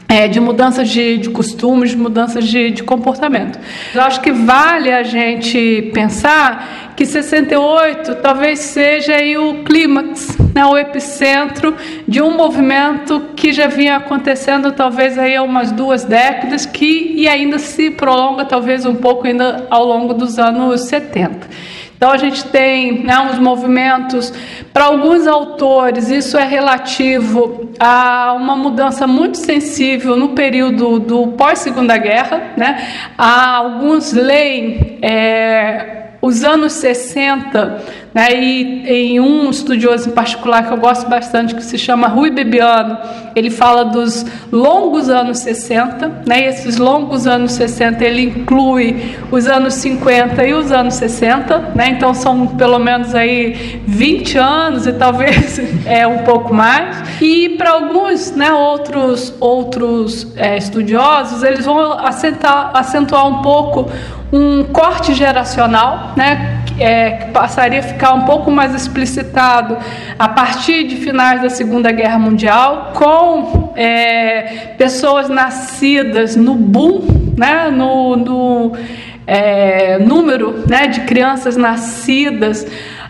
é, 0.09 0.29
de 0.29 0.39
mudanças 0.41 0.89
de, 0.89 1.19
de, 1.19 1.31
costumes, 1.31 1.91
de 1.91 1.97
mudanças 1.97 2.47
de, 2.47 2.71
de 2.71 2.83
comportamento. 2.83 3.59
Eu 3.95 4.03
acho 4.03 4.21
que 4.21 4.31
vale 4.31 4.93
a 4.93 5.03
gente 5.03 5.91
pensar 5.93 6.93
que 6.97 7.05
68 7.05 8.17
talvez 8.17 8.61
seja 8.61 9.17
aí 9.17 9.37
o 9.37 9.65
clímax, 9.65 10.39
né, 10.55 10.65
o 10.65 10.79
epicentro 10.79 11.75
de 12.07 12.23
um 12.23 12.37
movimento 12.37 13.31
que 13.37 13.53
já 13.53 13.67
vinha 13.67 13.97
acontecendo 13.97 14.73
talvez 14.73 15.19
aí 15.19 15.37
há 15.37 15.43
umas 15.43 15.73
duas 15.73 16.05
décadas 16.05 16.65
que 16.65 17.15
e 17.17 17.29
ainda 17.29 17.59
se 17.59 17.91
prolonga 17.91 18.45
talvez 18.45 18.87
um 18.87 18.95
pouco 18.95 19.27
ainda 19.27 19.67
ao 19.69 19.85
longo 19.85 20.15
dos 20.15 20.39
anos 20.39 20.83
70. 20.83 21.47
Então 21.97 22.11
a 22.11 22.17
gente 22.19 22.45
tem 22.47 23.05
né, 23.05 23.19
uns 23.19 23.39
movimentos, 23.39 24.33
para 24.73 24.85
alguns 24.85 25.27
autores, 25.27 26.11
isso 26.11 26.37
é 26.37 26.45
relativo 26.45 27.71
a 27.79 28.35
uma 28.37 28.55
mudança 28.55 29.07
muito 29.07 29.39
sensível 29.39 30.17
no 30.17 30.31
período 30.31 30.99
do 30.99 31.29
pós-segunda 31.29 31.97
guerra. 31.97 32.53
Né? 32.57 32.87
Há 33.17 33.57
alguns 33.57 34.13
leem 34.13 34.99
é, 35.01 36.11
os 36.21 36.45
anos 36.45 36.75
60, 36.75 37.83
né, 38.17 38.33
e 38.33 38.89
em 38.89 39.21
um 39.21 39.51
estudioso 39.51 40.09
em 40.09 40.13
particular 40.13 40.67
que 40.67 40.73
eu 40.73 40.79
gosto 40.79 41.07
bastante, 41.07 41.55
que 41.55 41.63
se 41.63 41.77
chama 41.77 42.09
Rui 42.09 42.31
Bebiano, 42.31 42.97
ele 43.35 43.51
fala 43.51 43.85
dos 43.85 44.25
longos 44.51 45.11
anos 45.11 45.41
60, 45.41 46.23
né, 46.25 46.41
e 46.41 46.45
esses 46.47 46.79
longos 46.79 47.27
anos 47.27 47.53
60 47.53 48.03
ele 48.03 48.23
inclui 48.23 49.19
os 49.31 49.47
anos 49.47 49.75
50 49.75 50.47
e 50.47 50.55
os 50.55 50.73
anos 50.73 50.95
60, 50.95 51.73
né, 51.75 51.91
então 51.91 52.15
são 52.15 52.47
pelo 52.47 52.79
menos 52.79 53.15
aí 53.15 53.83
20 53.87 54.39
anos 54.39 54.87
e 54.87 54.95
talvez 54.95 55.61
é 55.85 56.07
um 56.07 56.25
pouco 56.25 56.55
mais. 56.55 57.21
E 57.21 57.51
para 57.51 57.73
alguns 57.73 58.31
né, 58.31 58.51
outros, 58.51 59.35
outros 59.39 60.35
é, 60.37 60.57
estudiosos, 60.57 61.43
eles 61.43 61.67
vão 61.67 61.93
acentuar, 61.93 62.71
acentuar 62.73 63.27
um 63.27 63.43
pouco 63.43 63.91
um 64.33 64.65
corte 64.65 65.13
geracional, 65.13 66.13
né, 66.17 66.63
é, 66.79 67.29
passaria 67.33 67.81
a 67.81 67.83
ficar 67.83 68.13
um 68.13 68.25
pouco 68.25 68.51
mais 68.51 68.75
explicitado 68.75 69.77
a 70.19 70.29
partir 70.29 70.85
de 70.87 70.97
finais 70.97 71.41
da 71.43 71.51
Segunda 71.51 71.91
Guerra 71.91 72.19
Mundial, 72.19 72.93
com 72.95 73.73
é, 73.77 74.75
pessoas 74.79 75.29
nascidas 75.29 76.37
no 76.37 76.55
boom, 76.55 77.35
né, 77.37 77.71
no, 77.71 78.17
no 78.17 78.73
é, 79.27 79.99
número 79.99 80.65
né, 80.69 80.87
de 80.87 81.01
crianças 81.01 81.57
nascidas 81.57 82.67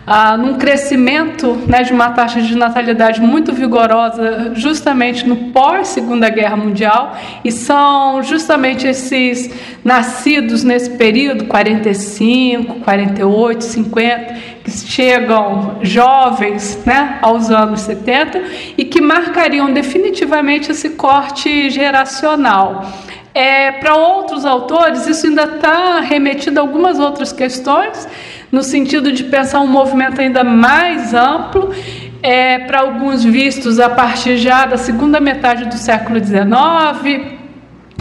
ah, 0.09 0.37
num 0.37 0.53
crescimento 0.53 1.53
né, 1.67 1.83
de 1.83 1.91
uma 1.91 2.11
taxa 2.11 2.41
de 2.41 2.55
natalidade 2.55 3.19
muito 3.19 3.51
vigorosa, 3.51 4.53
justamente 4.55 5.27
no 5.27 5.51
pós-Segunda 5.51 6.29
Guerra 6.29 6.55
Mundial, 6.55 7.17
e 7.43 7.51
são 7.51 8.23
justamente 8.23 8.87
esses 8.87 9.53
nascidos 9.83 10.63
nesse 10.63 10.91
período, 10.91 11.43
45, 11.45 12.75
48, 12.75 13.63
50, 13.65 14.33
que 14.63 14.71
chegam 14.71 15.79
jovens 15.81 16.79
né, 16.85 17.19
aos 17.21 17.51
anos 17.51 17.81
70 17.81 18.41
e 18.77 18.85
que 18.85 19.01
marcariam 19.01 19.73
definitivamente 19.73 20.71
esse 20.71 20.91
corte 20.91 21.69
geracional. 21.69 22.85
É, 23.33 23.71
Para 23.73 23.95
outros 23.95 24.45
autores, 24.45 25.05
isso 25.05 25.27
ainda 25.27 25.43
está 25.43 25.99
remetido 25.99 26.59
a 26.59 26.63
algumas 26.63 26.97
outras 26.97 27.31
questões, 27.31 28.07
no 28.51 28.63
sentido 28.63 29.11
de 29.11 29.23
pensar 29.25 29.59
um 29.59 29.67
movimento 29.67 30.21
ainda 30.21 30.43
mais 30.43 31.13
amplo, 31.13 31.73
é, 32.21 32.59
para 32.59 32.81
alguns 32.81 33.23
vistos 33.23 33.79
a 33.79 33.89
partir 33.89 34.37
já 34.37 34.65
da 34.65 34.77
segunda 34.77 35.19
metade 35.19 35.65
do 35.65 35.75
século 35.75 36.19
XIX, 36.23 37.37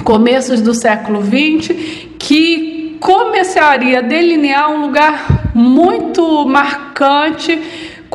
começos 0.04 0.60
do 0.60 0.74
século 0.74 1.20
XX, 1.22 1.74
que 2.18 2.96
começaria 3.00 3.98
a 3.98 4.02
delinear 4.02 4.70
um 4.70 4.80
lugar 4.80 5.52
muito 5.54 6.46
marcante 6.46 7.60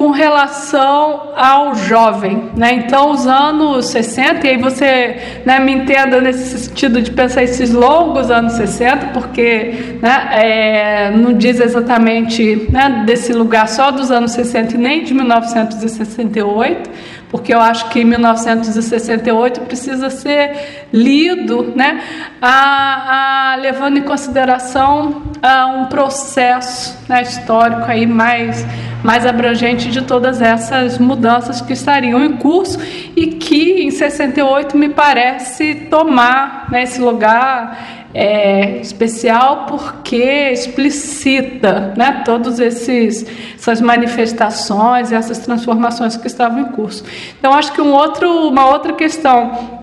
com 0.01 0.09
relação 0.09 1.31
ao 1.35 1.75
jovem, 1.75 2.49
né? 2.57 2.73
Então, 2.73 3.11
os 3.11 3.27
anos 3.27 3.85
60, 3.89 4.47
e 4.47 4.49
aí 4.49 4.57
você 4.57 5.41
né, 5.45 5.59
me 5.59 5.73
entenda 5.73 6.19
nesse 6.19 6.57
sentido 6.57 7.03
de 7.03 7.11
pensar 7.11 7.43
esses 7.43 7.71
longos 7.71 8.31
anos 8.31 8.53
60, 8.53 9.09
porque 9.13 9.99
né, 10.01 10.29
é, 10.31 11.11
não 11.11 11.33
diz 11.33 11.59
exatamente 11.59 12.67
né, 12.71 13.03
desse 13.05 13.31
lugar 13.31 13.67
só 13.67 13.91
dos 13.91 14.09
anos 14.09 14.31
60 14.31 14.73
e 14.73 14.77
nem 14.79 15.03
de 15.03 15.13
1968, 15.13 16.89
porque 17.29 17.53
eu 17.53 17.61
acho 17.61 17.87
que 17.89 18.03
1968 18.03 19.61
precisa 19.61 20.09
ser 20.09 20.87
lido, 20.91 21.73
né, 21.75 22.01
a, 22.41 23.51
a, 23.53 23.55
levando 23.57 23.97
em 23.97 24.01
consideração 24.01 25.21
a, 25.43 25.67
um 25.67 25.85
processo 25.85 26.97
né, 27.07 27.21
histórico 27.21 27.83
aí 27.83 28.07
mais, 28.07 28.65
mais 29.03 29.25
abrangente 29.25 29.89
de 29.89 30.01
todas 30.01 30.41
essas 30.41 30.97
mudanças 30.97 31.61
que 31.61 31.73
estariam 31.73 32.23
em 32.23 32.37
curso 32.37 32.79
e 33.15 33.27
que 33.27 33.83
em 33.83 33.91
68 33.91 34.77
me 34.77 34.89
parece 34.89 35.75
tomar 35.89 36.67
né, 36.69 36.83
esse 36.83 37.01
lugar 37.01 38.01
é, 38.13 38.77
especial 38.77 39.65
porque 39.67 40.51
explicita 40.51 41.93
né, 41.97 42.21
todas 42.25 42.59
essas 42.59 43.81
manifestações, 43.81 45.11
essas 45.11 45.39
transformações 45.39 46.17
que 46.17 46.27
estavam 46.27 46.59
em 46.59 46.65
curso. 46.65 47.03
Então, 47.39 47.53
acho 47.53 47.71
que 47.71 47.81
um 47.81 47.93
outro, 47.93 48.47
uma 48.47 48.69
outra 48.69 48.93
questão 48.93 49.81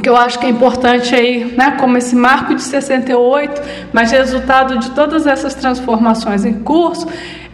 que 0.00 0.08
eu 0.08 0.16
acho 0.16 0.38
que 0.38 0.46
é 0.46 0.48
importante 0.48 1.14
aí, 1.14 1.52
né, 1.56 1.72
como 1.72 1.98
esse 1.98 2.16
marco 2.16 2.54
de 2.54 2.62
68, 2.62 3.60
mas 3.92 4.10
resultado 4.10 4.78
de 4.78 4.90
todas 4.92 5.26
essas 5.26 5.54
transformações 5.54 6.44
em 6.44 6.54
curso, 6.54 7.06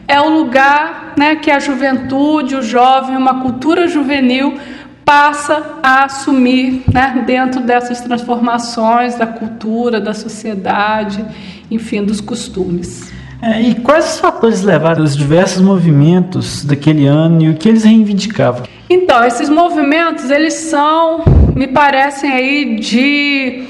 é 0.08 0.20
o 0.20 0.28
lugar 0.28 1.14
né, 1.16 1.36
que 1.36 1.50
a 1.50 1.58
juventude, 1.58 2.54
o 2.54 2.62
jovem, 2.62 3.16
uma 3.16 3.42
cultura 3.42 3.88
juvenil 3.88 4.58
passa 5.04 5.78
a 5.82 6.04
assumir 6.04 6.82
né, 6.92 7.22
dentro 7.26 7.60
dessas 7.60 8.00
transformações 8.00 9.14
da 9.14 9.26
cultura, 9.26 10.00
da 10.00 10.12
sociedade, 10.12 11.24
enfim, 11.70 12.04
dos 12.04 12.20
costumes. 12.20 13.12
É, 13.40 13.60
e 13.60 13.74
quais 13.76 14.14
os 14.14 14.18
fatores 14.18 14.62
levaram 14.62 15.04
os 15.04 15.16
diversos 15.16 15.60
movimentos 15.60 16.64
daquele 16.64 17.06
ano 17.06 17.42
e 17.42 17.50
o 17.50 17.54
que 17.54 17.68
eles 17.68 17.84
reivindicavam? 17.84 18.64
Então, 18.88 19.22
esses 19.24 19.48
movimentos, 19.48 20.30
eles 20.30 20.54
são, 20.54 21.22
me 21.54 21.66
parecem 21.66 22.32
aí, 22.32 22.76
de 22.76 23.64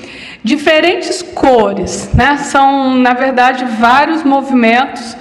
diferentes 0.45 1.21
cores, 1.21 2.09
né? 2.15 2.37
São, 2.37 2.95
na 2.97 3.13
verdade, 3.13 3.65
vários 3.79 4.23
movimentos 4.23 5.17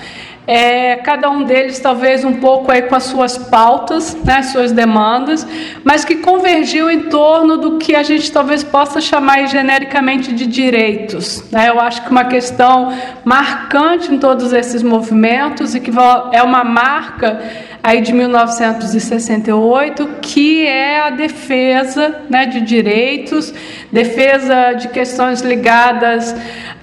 é, 0.48 0.98
cada 0.98 1.30
um 1.30 1.44
deles 1.44 1.80
talvez 1.80 2.24
um 2.24 2.34
pouco 2.34 2.72
aí 2.72 2.84
com 2.84 2.96
as 2.96 3.04
suas 3.04 3.38
pautas, 3.38 4.16
né, 4.24 4.44
suas 4.44 4.72
demandas, 4.72 5.46
mas 5.84 6.06
que 6.06 6.18
convergiu 6.18 6.90
em 6.90 7.04
torno 7.04 7.58
do 7.58 7.78
que 7.78 7.96
a 7.96 8.04
gente 8.04 8.32
talvez 8.32 8.64
possa 8.64 9.02
chamar 9.02 9.48
genericamente 9.48 10.34
de 10.34 10.46
direitos. 10.46 11.44
Né? 11.52 11.70
Eu 11.70 11.80
acho 11.80 12.04
que 12.04 12.12
uma 12.12 12.26
questão 12.26 12.94
marcante 13.24 14.14
em 14.14 14.20
todos 14.20 14.54
esses 14.54 14.84
movimentos 14.84 15.74
e 15.74 15.80
que 15.80 15.92
é 16.32 16.44
uma 16.44 16.64
marca 16.64 17.42
aí 17.82 18.02
de 18.02 18.14
1968, 18.14 20.10
que 20.22 20.66
é 20.66 21.02
a 21.02 21.12
defesa 21.12 22.22
né, 22.30 22.46
de 22.48 22.62
direitos, 22.62 23.54
defesa 23.92 24.74
de 24.74 24.88
questões 24.90 25.42
ligadas 25.42 26.36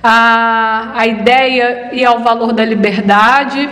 à, 0.02 0.92
à 0.94 1.06
ideia 1.06 1.90
e 1.92 2.04
ao 2.04 2.20
valor 2.20 2.52
da 2.52 2.64
liberdade, 2.64 3.68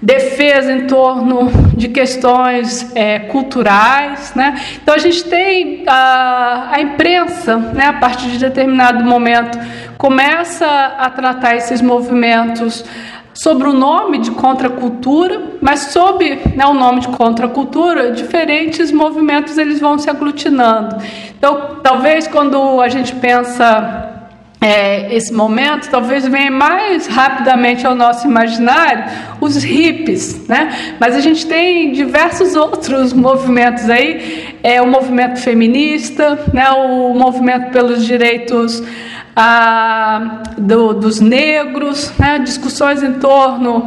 defesa 0.00 0.72
em 0.72 0.86
torno 0.86 1.50
de 1.74 1.88
questões 1.88 2.94
é, 2.94 3.20
culturais. 3.20 4.34
Né? 4.34 4.60
Então 4.82 4.94
a 4.94 4.98
gente 4.98 5.24
tem 5.24 5.84
a, 5.86 6.68
a 6.72 6.80
imprensa, 6.80 7.56
né, 7.56 7.86
a 7.86 7.94
partir 7.94 8.28
de 8.28 8.38
determinado 8.38 9.02
momento, 9.04 9.58
começa 9.96 10.66
a 10.66 11.08
tratar 11.08 11.56
esses 11.56 11.80
movimentos 11.80 12.84
sobre 13.32 13.66
o 13.66 13.72
nome 13.72 14.18
de 14.18 14.30
contracultura, 14.30 15.42
mas 15.60 15.80
sob 15.92 16.40
né, 16.54 16.64
o 16.66 16.74
nome 16.74 17.00
de 17.00 17.08
contracultura, 17.08 18.12
diferentes 18.12 18.92
movimentos 18.92 19.58
eles 19.58 19.80
vão 19.80 19.98
se 19.98 20.08
aglutinando. 20.08 20.96
Então, 21.36 21.78
talvez 21.82 22.28
quando 22.28 22.80
a 22.80 22.88
gente 22.88 23.14
pensa 23.16 24.13
é, 24.64 25.14
esse 25.14 25.30
momento, 25.30 25.90
talvez 25.90 26.26
venha 26.26 26.50
mais 26.50 27.06
rapidamente 27.06 27.86
ao 27.86 27.94
nosso 27.94 28.26
imaginário 28.26 29.04
os 29.38 29.62
hippies, 29.62 30.48
né? 30.48 30.94
Mas 30.98 31.14
a 31.14 31.20
gente 31.20 31.44
tem 31.46 31.92
diversos 31.92 32.56
outros 32.56 33.12
movimentos 33.12 33.90
aí, 33.90 34.56
é 34.62 34.80
o 34.80 34.86
movimento 34.86 35.38
feminista, 35.38 36.46
né? 36.50 36.70
O 36.70 37.12
movimento 37.12 37.72
pelos 37.72 38.06
direitos 38.06 38.82
ah, 39.36 40.42
do, 40.56 40.94
dos 40.94 41.20
negros, 41.20 42.10
né, 42.18 42.38
discussões 42.38 43.02
em 43.02 43.14
torno 43.14 43.86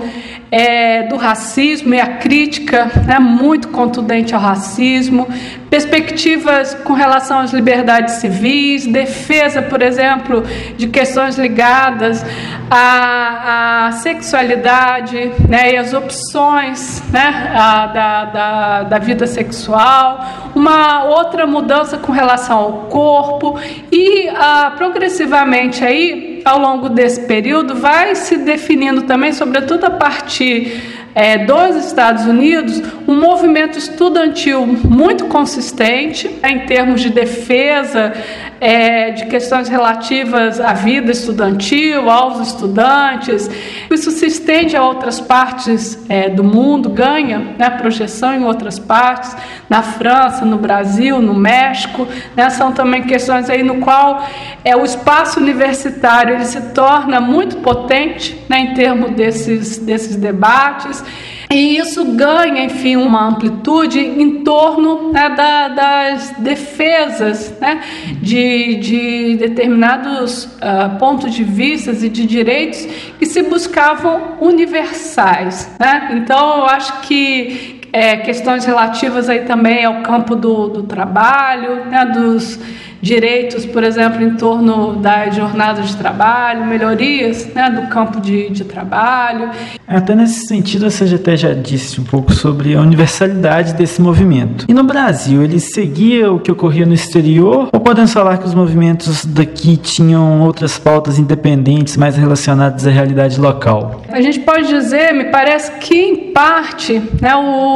é, 0.52 1.04
do 1.04 1.16
racismo 1.16 1.94
e 1.94 2.00
a 2.00 2.18
crítica 2.18 2.92
né, 3.06 3.18
muito 3.20 3.70
contundente 3.70 4.36
ao 4.36 4.42
racismo, 4.42 5.28
perspectivas 5.70 6.74
com 6.74 6.94
relação 6.94 7.40
às 7.40 7.52
liberdades 7.52 8.16
civis, 8.16 8.88
defesa, 8.88 9.62
por 9.62 9.82
exemplo, 9.82 10.44
de 10.78 10.88
questões 10.88 11.38
ligadas 11.38 12.26
à, 12.70 13.88
à 13.88 13.92
sexualidade 13.92 15.32
né, 15.48 15.74
e 15.74 15.78
às 15.78 15.94
opções 15.94 17.04
né, 17.12 17.52
a, 17.54 17.86
da, 17.88 18.26
da, 18.26 18.84
da 18.84 19.00
vida 19.00 19.28
sexual, 19.28 20.52
uma 20.56 21.04
outra 21.04 21.46
mudança 21.46 21.98
com 21.98 22.12
relação 22.12 22.58
ao 22.58 22.74
corpo 22.84 23.60
e 23.92 24.30
a, 24.30 24.72
progressivamente 24.78 25.84
aí 25.84 26.37
ao 26.44 26.60
longo 26.60 26.90
desse 26.90 27.22
período, 27.22 27.76
vai 27.76 28.16
se 28.16 28.38
definindo 28.38 29.04
também, 29.04 29.32
sobretudo 29.34 29.86
a 29.86 29.92
partir 29.92 30.82
é, 31.14 31.40
dos 31.40 31.76
Estados 31.86 32.26
Unidos, 32.26 32.82
um 33.08 33.20
movimento 33.20 33.78
estudantil 33.78 34.66
muito 34.66 35.26
consistente 35.26 36.30
em 36.44 36.60
termos 36.68 37.02
de 37.02 37.10
defesa 37.10 38.14
é, 38.60 39.12
de 39.12 39.26
questões 39.28 39.68
relativas 39.68 40.60
à 40.60 40.74
vida 40.74 41.12
estudantil, 41.12 42.10
aos 42.10 42.48
estudantes. 42.48 43.50
Isso 43.90 44.12
se 44.12 44.26
estende 44.26 44.76
a 44.76 44.84
outras 44.84 45.20
partes 45.20 45.98
é, 46.10 46.30
do 46.30 46.44
mundo, 46.44 46.90
ganha 46.90 47.56
né, 47.58 47.70
projeção 47.70 48.34
em 48.34 48.44
outras 48.44 48.80
partes, 48.80 49.36
na 49.70 49.82
França, 49.82 50.46
no 50.46 50.58
Brasil, 50.58 51.22
no 51.22 51.34
México. 51.34 52.08
Né, 52.36 52.50
são 52.50 52.72
também 52.72 53.04
questões 53.04 53.50
aí 53.50 53.64
no 53.64 53.78
qual 53.78 54.26
é, 54.64 54.76
o 54.76 54.84
espaço 54.84 55.40
universitário 55.40 56.36
ele 56.36 56.46
se 56.46 56.62
torna 56.74 57.20
muito 57.20 57.58
potente 57.58 58.38
né, 58.50 58.60
em 58.60 58.74
termos 58.74 59.12
desses, 59.12 59.78
desses 59.78 60.16
debates. 60.16 61.04
E 61.50 61.78
isso 61.78 62.04
ganha, 62.14 62.66
enfim, 62.66 62.98
uma 62.98 63.30
amplitude 63.30 64.00
em 64.00 64.44
torno 64.44 65.14
né, 65.14 65.30
da, 65.30 65.68
das 65.70 66.32
defesas 66.40 67.58
né, 67.60 67.82
de, 68.22 68.76
de 68.76 69.38
determinados 69.38 70.44
uh, 70.46 70.98
pontos 71.00 71.34
de 71.34 71.46
vista 71.46 71.92
e 71.92 72.10
de 72.10 72.26
direitos 72.26 72.86
que 73.18 73.26
se 73.26 73.44
buscavam 73.44 74.38
universais. 74.42 75.72
Né? 75.80 76.10
Então, 76.18 76.58
eu 76.58 76.66
acho 76.66 77.02
que 77.02 77.77
é, 77.92 78.18
questões 78.18 78.66
relativas 78.66 79.30
aí 79.30 79.42
também 79.42 79.86
ao 79.86 80.02
campo 80.02 80.36
do, 80.36 80.68
do 80.68 80.84
trabalho, 80.84 81.86
né, 81.86 82.06
dos 82.06 82.60
direitos, 83.02 83.66
por 83.66 83.84
exemplo, 83.84 84.22
em 84.22 84.32
torno 84.32 84.96
da 84.96 85.30
jornada 85.30 85.82
de 85.82 85.96
trabalho, 85.96 86.66
melhorias 86.66 87.48
né, 87.54 87.70
do 87.70 87.88
campo 87.88 88.20
de, 88.20 88.50
de 88.50 88.64
trabalho. 88.64 89.50
Até 89.88 90.16
nesse 90.16 90.48
sentido, 90.48 90.86
a 90.86 90.90
CGT 90.90 91.38
já 91.38 91.54
disse 91.54 92.02
um 92.02 92.04
pouco 92.04 92.34
sobre 92.34 92.76
a 92.76 92.82
universalidade 92.82 93.74
desse 93.74 94.02
movimento. 94.02 94.66
E 94.68 94.74
no 94.74 94.84
Brasil, 94.84 95.44
ele 95.44 95.60
seguia 95.60 96.32
o 96.32 96.40
que 96.40 96.52
ocorria 96.52 96.86
no 96.86 96.94
exterior? 96.94 97.70
Ou 97.72 97.80
podemos 97.80 98.12
falar 98.12 98.38
que 98.38 98.46
os 98.46 98.54
movimentos 98.54 99.26
daqui 99.26 99.78
tinham 99.78 100.42
outras 100.42 100.78
pautas 100.78 101.20
independentes 101.20 101.96
mais 101.98 102.18
relacionadas 102.18 102.86
à 102.86 102.90
realidade 102.90 103.40
local? 103.40 104.02
A 104.10 104.22
gente 104.22 104.40
pode 104.40 104.68
dizer, 104.68 105.14
me 105.14 105.26
parece 105.26 105.72
que, 105.80 105.96
em 105.96 106.16
parte, 106.34 107.02
né, 107.22 107.36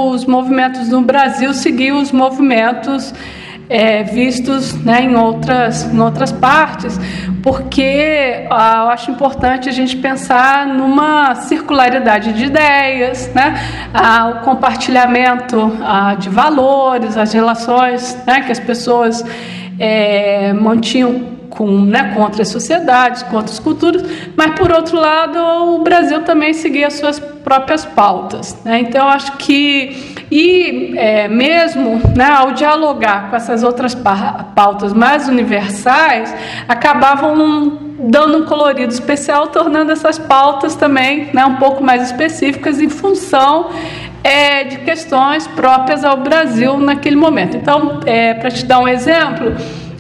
os 0.10 0.26
movimentos 0.26 0.90
no 0.90 1.02
Brasil 1.02 1.54
seguiam 1.54 2.02
os 2.02 2.12
movimentos 2.12 3.14
é, 3.72 4.04
vistos 4.04 4.74
né, 4.84 5.04
em, 5.04 5.16
outras, 5.16 5.86
em 5.86 6.00
outras 6.00 6.32
partes, 6.32 7.00
porque 7.42 8.46
ah, 8.50 8.84
eu 8.84 8.90
acho 8.90 9.12
importante 9.12 9.70
a 9.70 9.72
gente 9.72 9.96
pensar 9.96 10.68
numa 10.68 11.36
circularidade 11.36 12.34
de 12.34 12.46
ideias, 12.46 13.34
né, 13.34 13.56
ah, 13.94 14.36
o 14.36 14.46
compartilhamento 14.46 15.72
ah, 15.82 16.16
de 16.16 16.28
valores, 16.28 17.16
as 17.16 17.32
relações 17.32 18.18
né, 18.28 18.42
que 18.42 18.52
as 18.52 18.60
pessoas 18.60 19.24
é, 19.80 20.52
mantinham 20.52 21.41
com, 21.52 21.68
né, 21.86 22.14
contra 22.16 22.42
as 22.42 22.50
sociedades, 22.50 23.22
contra 23.24 23.52
as 23.52 23.60
culturas, 23.60 24.04
mas 24.36 24.58
por 24.58 24.72
outro 24.72 24.98
lado 24.98 25.38
o 25.76 25.84
Brasil 25.84 26.24
também 26.24 26.54
seguia 26.54 26.88
as 26.88 26.94
suas 26.94 27.20
próprias 27.20 27.86
pautas. 27.86 28.58
Né? 28.64 28.80
Então 28.80 29.08
acho 29.08 29.34
que 29.38 30.16
e 30.32 30.94
é, 30.98 31.28
mesmo 31.28 32.02
né, 32.16 32.26
ao 32.26 32.54
dialogar 32.54 33.30
com 33.30 33.36
essas 33.36 33.64
outras 33.64 33.94
pautas 33.94 34.94
mais 34.94 35.28
universais, 35.28 36.34
acabavam 36.68 37.78
dando 38.00 38.38
um 38.38 38.46
colorido 38.46 38.94
especial, 38.94 39.48
tornando 39.48 39.92
essas 39.92 40.18
pautas 40.18 40.76
também 40.76 41.30
né, 41.34 41.46
um 41.46 41.58
pouco 41.58 41.84
mais 41.84 42.04
específicas 42.04 42.80
em 42.80 42.90
função 42.90 43.70
é, 44.24 44.64
de 44.64 44.78
questões 44.78 45.48
próprias 45.48 46.04
ao 46.04 46.18
Brasil 46.18 46.78
naquele 46.78 47.16
momento. 47.16 47.58
Então, 47.58 48.00
é, 48.06 48.34
para 48.34 48.50
te 48.50 48.66
dar 48.66 48.80
um 48.80 48.88
exemplo, 48.88 49.54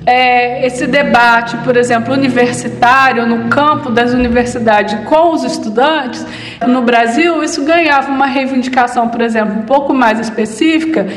é, 0.06 0.66
esse 0.66 0.88
debate, 0.88 1.58
por 1.58 1.78
exemplo, 1.78 2.14
universitário, 2.14 3.26
no 3.28 3.50
campo 3.50 3.92
das 3.92 4.14
universidades 4.14 5.00
com 5.08 5.34
os 5.34 5.44
estudantes, 5.44 6.26
no 6.68 6.82
Brasil, 6.82 7.44
isso 7.44 7.64
ganhava 7.64 8.12
uma 8.12 8.26
reivindicação, 8.26 9.10
por 9.10 9.22
exemplo, 9.22 9.60
um 9.60 9.64
pouco 9.64 9.94
mais 9.94 10.20
específica, 10.20 11.08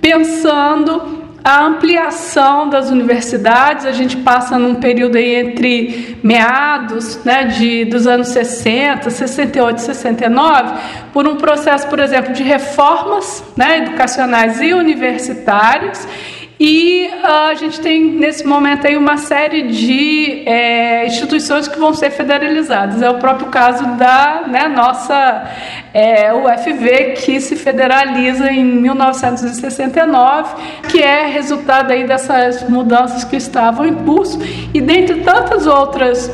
pensando 0.00 1.24
a 1.42 1.62
ampliação 1.62 2.70
das 2.70 2.90
universidades, 2.90 3.84
a 3.84 3.92
gente 3.92 4.16
passa 4.16 4.58
num 4.58 4.76
período 4.76 5.16
aí 5.16 5.34
entre 5.34 6.16
meados 6.22 7.22
né, 7.22 7.44
de, 7.44 7.84
dos 7.84 8.06
anos 8.06 8.28
60, 8.28 9.10
68 9.10 9.78
69, 9.82 10.72
por 11.12 11.28
um 11.28 11.36
processo, 11.36 11.86
por 11.86 11.98
exemplo, 11.98 12.32
de 12.32 12.42
reformas 12.42 13.44
né, 13.54 13.78
educacionais 13.78 14.58
e 14.62 14.72
universitárias 14.72 16.08
e 16.58 17.08
uh, 17.08 17.50
a 17.50 17.54
gente 17.54 17.80
tem 17.80 18.04
nesse 18.04 18.46
momento 18.46 18.86
aí 18.86 18.96
uma 18.96 19.16
série 19.16 19.62
de 19.62 20.44
é, 20.46 21.04
instituições 21.06 21.66
que 21.66 21.76
vão 21.78 21.92
ser 21.92 22.10
federalizadas. 22.10 23.02
É 23.02 23.10
o 23.10 23.18
próprio 23.18 23.48
caso 23.48 23.84
da 23.96 24.44
né, 24.46 24.68
nossa 24.68 25.50
é, 25.92 26.32
UFV, 26.32 27.14
que 27.16 27.40
se 27.40 27.56
federaliza 27.56 28.52
em 28.52 28.64
1969, 28.64 30.54
que 30.88 31.02
é 31.02 31.26
resultado 31.26 31.90
aí 31.90 32.06
dessas 32.06 32.68
mudanças 32.68 33.24
que 33.24 33.36
estavam 33.36 33.84
em 33.84 33.94
curso. 33.94 34.38
E 34.72 34.80
dentre 34.80 35.22
tantas 35.22 35.66
outras 35.66 36.30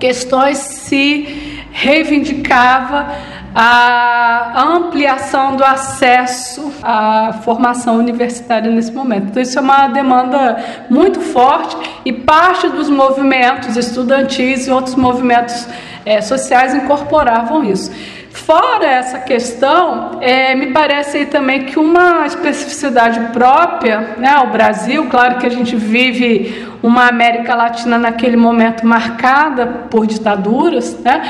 questões 0.00 0.58
se 0.58 1.58
reivindicava 1.70 3.14
a 3.60 4.62
ampliação 4.62 5.56
do 5.56 5.64
acesso 5.64 6.72
à 6.80 7.40
formação 7.42 7.96
universitária 7.96 8.70
nesse 8.70 8.92
momento. 8.92 9.30
Então, 9.30 9.42
isso 9.42 9.58
é 9.58 9.60
uma 9.60 9.88
demanda 9.88 10.86
muito 10.88 11.20
forte 11.20 11.76
e 12.04 12.12
parte 12.12 12.68
dos 12.68 12.88
movimentos 12.88 13.76
estudantis 13.76 14.68
e 14.68 14.70
outros 14.70 14.94
movimentos 14.94 15.66
é, 16.06 16.20
sociais 16.20 16.72
incorporavam 16.72 17.64
isso. 17.64 17.90
Fora 18.30 18.86
essa 18.86 19.18
questão, 19.18 20.18
é, 20.20 20.54
me 20.54 20.68
parece 20.68 21.26
também 21.26 21.64
que 21.64 21.80
uma 21.80 22.26
especificidade 22.26 23.18
própria, 23.32 24.14
né, 24.18 24.38
o 24.38 24.46
Brasil, 24.50 25.08
claro 25.10 25.38
que 25.38 25.46
a 25.46 25.50
gente 25.50 25.74
vive 25.74 26.64
uma 26.80 27.08
América 27.08 27.56
Latina 27.56 27.98
naquele 27.98 28.36
momento 28.36 28.86
marcada 28.86 29.66
por 29.90 30.06
ditaduras, 30.06 30.96
né, 31.00 31.22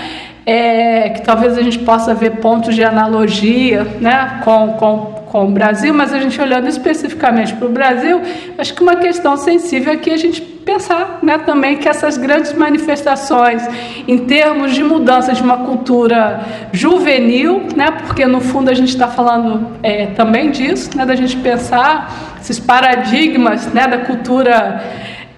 é, 0.48 1.10
que 1.10 1.20
talvez 1.20 1.58
a 1.58 1.62
gente 1.62 1.78
possa 1.80 2.14
ver 2.14 2.36
pontos 2.36 2.74
de 2.74 2.82
analogia 2.82 3.84
né, 4.00 4.40
com, 4.42 4.72
com 4.78 5.18
com 5.30 5.44
o 5.44 5.50
Brasil, 5.50 5.92
mas 5.92 6.12
a 6.14 6.18
gente 6.18 6.40
olhando 6.40 6.68
especificamente 6.68 7.54
para 7.54 7.66
o 7.66 7.70
Brasil, 7.70 8.20
acho 8.56 8.72
que 8.72 8.82
uma 8.82 8.96
questão 8.96 9.36
sensível 9.36 9.92
é 9.92 10.10
a 10.10 10.16
gente 10.16 10.40
pensar 10.40 11.18
né, 11.22 11.36
também 11.36 11.76
que 11.76 11.86
essas 11.86 12.16
grandes 12.16 12.54
manifestações 12.54 13.62
em 14.06 14.18
termos 14.18 14.74
de 14.74 14.82
mudança 14.82 15.34
de 15.34 15.42
uma 15.42 15.58
cultura 15.58 16.40
juvenil, 16.72 17.64
né, 17.76 17.90
porque 17.90 18.24
no 18.24 18.40
fundo 18.40 18.70
a 18.70 18.74
gente 18.74 18.88
está 18.88 19.06
falando 19.06 19.68
é, 19.82 20.06
também 20.06 20.50
disso, 20.50 20.96
né, 20.96 21.04
da 21.04 21.14
gente 21.14 21.36
pensar 21.36 22.36
esses 22.40 22.58
paradigmas 22.58 23.66
né, 23.66 23.86
da 23.86 23.98
cultura 23.98 24.82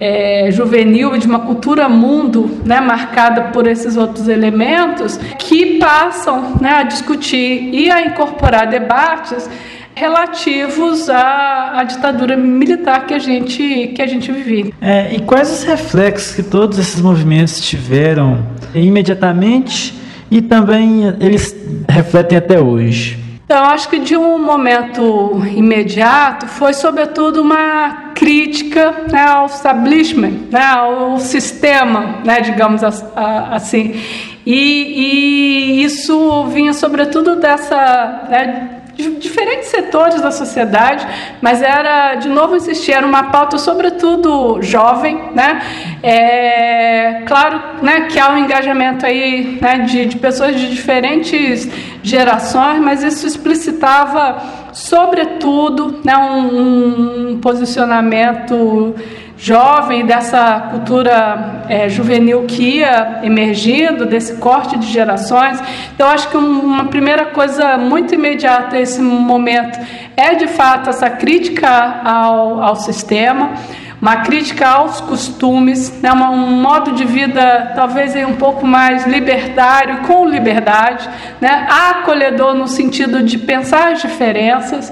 é, 0.00 0.50
juvenil 0.50 1.16
de 1.18 1.26
uma 1.26 1.40
cultura 1.40 1.88
mundo, 1.88 2.58
né, 2.64 2.80
marcada 2.80 3.42
por 3.52 3.66
esses 3.66 3.96
outros 3.96 4.26
elementos, 4.28 5.18
que 5.38 5.78
passam 5.78 6.56
né, 6.60 6.70
a 6.70 6.82
discutir 6.82 7.68
e 7.72 7.90
a 7.90 8.02
incorporar 8.02 8.66
debates 8.66 9.48
relativos 9.94 11.10
à, 11.10 11.80
à, 11.80 11.84
ditadura 11.84 12.34
militar 12.34 13.06
que 13.06 13.12
a 13.12 13.18
gente, 13.18 13.88
que 13.88 14.00
a 14.00 14.06
gente 14.06 14.32
vivia. 14.32 14.72
É, 14.80 15.14
e 15.14 15.20
quais 15.20 15.52
os 15.52 15.62
reflexos 15.62 16.34
que 16.34 16.42
todos 16.42 16.78
esses 16.78 17.02
movimentos 17.02 17.60
tiveram 17.60 18.38
imediatamente 18.74 19.94
e 20.30 20.40
também 20.40 21.02
eles 21.20 21.54
refletem 21.86 22.38
até 22.38 22.58
hoje? 22.58 23.19
Então, 23.50 23.64
acho 23.64 23.88
que 23.88 23.98
de 23.98 24.16
um 24.16 24.38
momento 24.38 25.42
imediato 25.56 26.46
foi, 26.46 26.72
sobretudo, 26.72 27.42
uma 27.42 28.12
crítica 28.14 28.94
né, 29.10 29.24
ao 29.26 29.46
establishment, 29.46 30.46
né, 30.52 30.64
ao 30.64 31.18
sistema, 31.18 32.20
né, 32.24 32.42
digamos 32.42 32.80
assim. 32.84 34.00
E, 34.46 34.54
e 34.54 35.82
isso 35.82 36.44
vinha, 36.44 36.72
sobretudo, 36.72 37.34
dessa. 37.40 38.28
Né, 38.30 38.79
de 39.00 39.10
diferentes 39.16 39.68
setores 39.68 40.20
da 40.20 40.30
sociedade, 40.30 41.06
mas 41.40 41.62
era, 41.62 42.14
de 42.16 42.28
novo 42.28 42.56
insistir, 42.56 42.92
era 42.92 43.06
uma 43.06 43.24
pauta 43.24 43.58
sobretudo 43.58 44.60
jovem, 44.62 45.30
né? 45.34 45.60
É, 46.02 47.22
claro 47.26 47.60
né, 47.82 48.02
que 48.10 48.18
há 48.18 48.32
um 48.32 48.38
engajamento 48.38 49.04
aí 49.04 49.58
né, 49.60 49.78
de, 49.80 50.06
de 50.06 50.16
pessoas 50.16 50.56
de 50.56 50.70
diferentes 50.70 51.68
gerações, 52.02 52.80
mas 52.80 53.02
isso 53.02 53.26
explicitava 53.26 54.42
sobretudo 54.72 56.00
né, 56.04 56.16
um, 56.16 57.30
um 57.32 57.40
posicionamento 57.40 58.94
jovem, 59.40 60.04
dessa 60.04 60.68
cultura 60.70 61.64
é, 61.68 61.88
juvenil 61.88 62.44
que 62.44 62.76
ia 62.78 63.20
emergindo, 63.22 64.04
desse 64.04 64.34
corte 64.36 64.78
de 64.78 64.86
gerações. 64.86 65.58
Então, 65.94 66.06
acho 66.08 66.28
que 66.28 66.36
uma 66.36 66.84
primeira 66.84 67.26
coisa 67.26 67.78
muito 67.78 68.14
imediata 68.14 68.78
esse 68.78 69.00
momento 69.00 69.78
é, 70.16 70.34
de 70.34 70.46
fato, 70.46 70.90
essa 70.90 71.08
crítica 71.08 71.68
ao, 72.04 72.62
ao 72.62 72.76
sistema 72.76 73.54
uma 74.00 74.16
crítica 74.22 74.66
aos 74.66 75.00
costumes, 75.02 76.00
né, 76.00 76.10
um 76.10 76.62
modo 76.62 76.92
de 76.92 77.04
vida 77.04 77.72
talvez 77.74 78.16
um 78.16 78.34
pouco 78.36 78.66
mais 78.66 79.06
libertário, 79.06 79.98
com 80.06 80.26
liberdade, 80.26 81.06
né, 81.38 81.66
acolhedor 81.68 82.54
no 82.54 82.66
sentido 82.66 83.22
de 83.22 83.36
pensar 83.36 83.92
as 83.92 84.00
diferenças. 84.00 84.90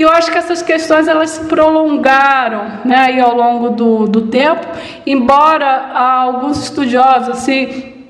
E 0.00 0.02
eu 0.02 0.08
acho 0.08 0.32
que 0.32 0.38
essas 0.38 0.62
questões 0.62 1.06
elas 1.06 1.28
se 1.28 1.44
prolongaram 1.44 2.80
né, 2.86 2.96
aí 2.96 3.20
ao 3.20 3.36
longo 3.36 3.68
do, 3.68 4.06
do 4.06 4.22
tempo, 4.28 4.66
embora 5.06 5.92
alguns 5.94 6.56
estudiosos 6.62 7.28
assim, 7.28 8.06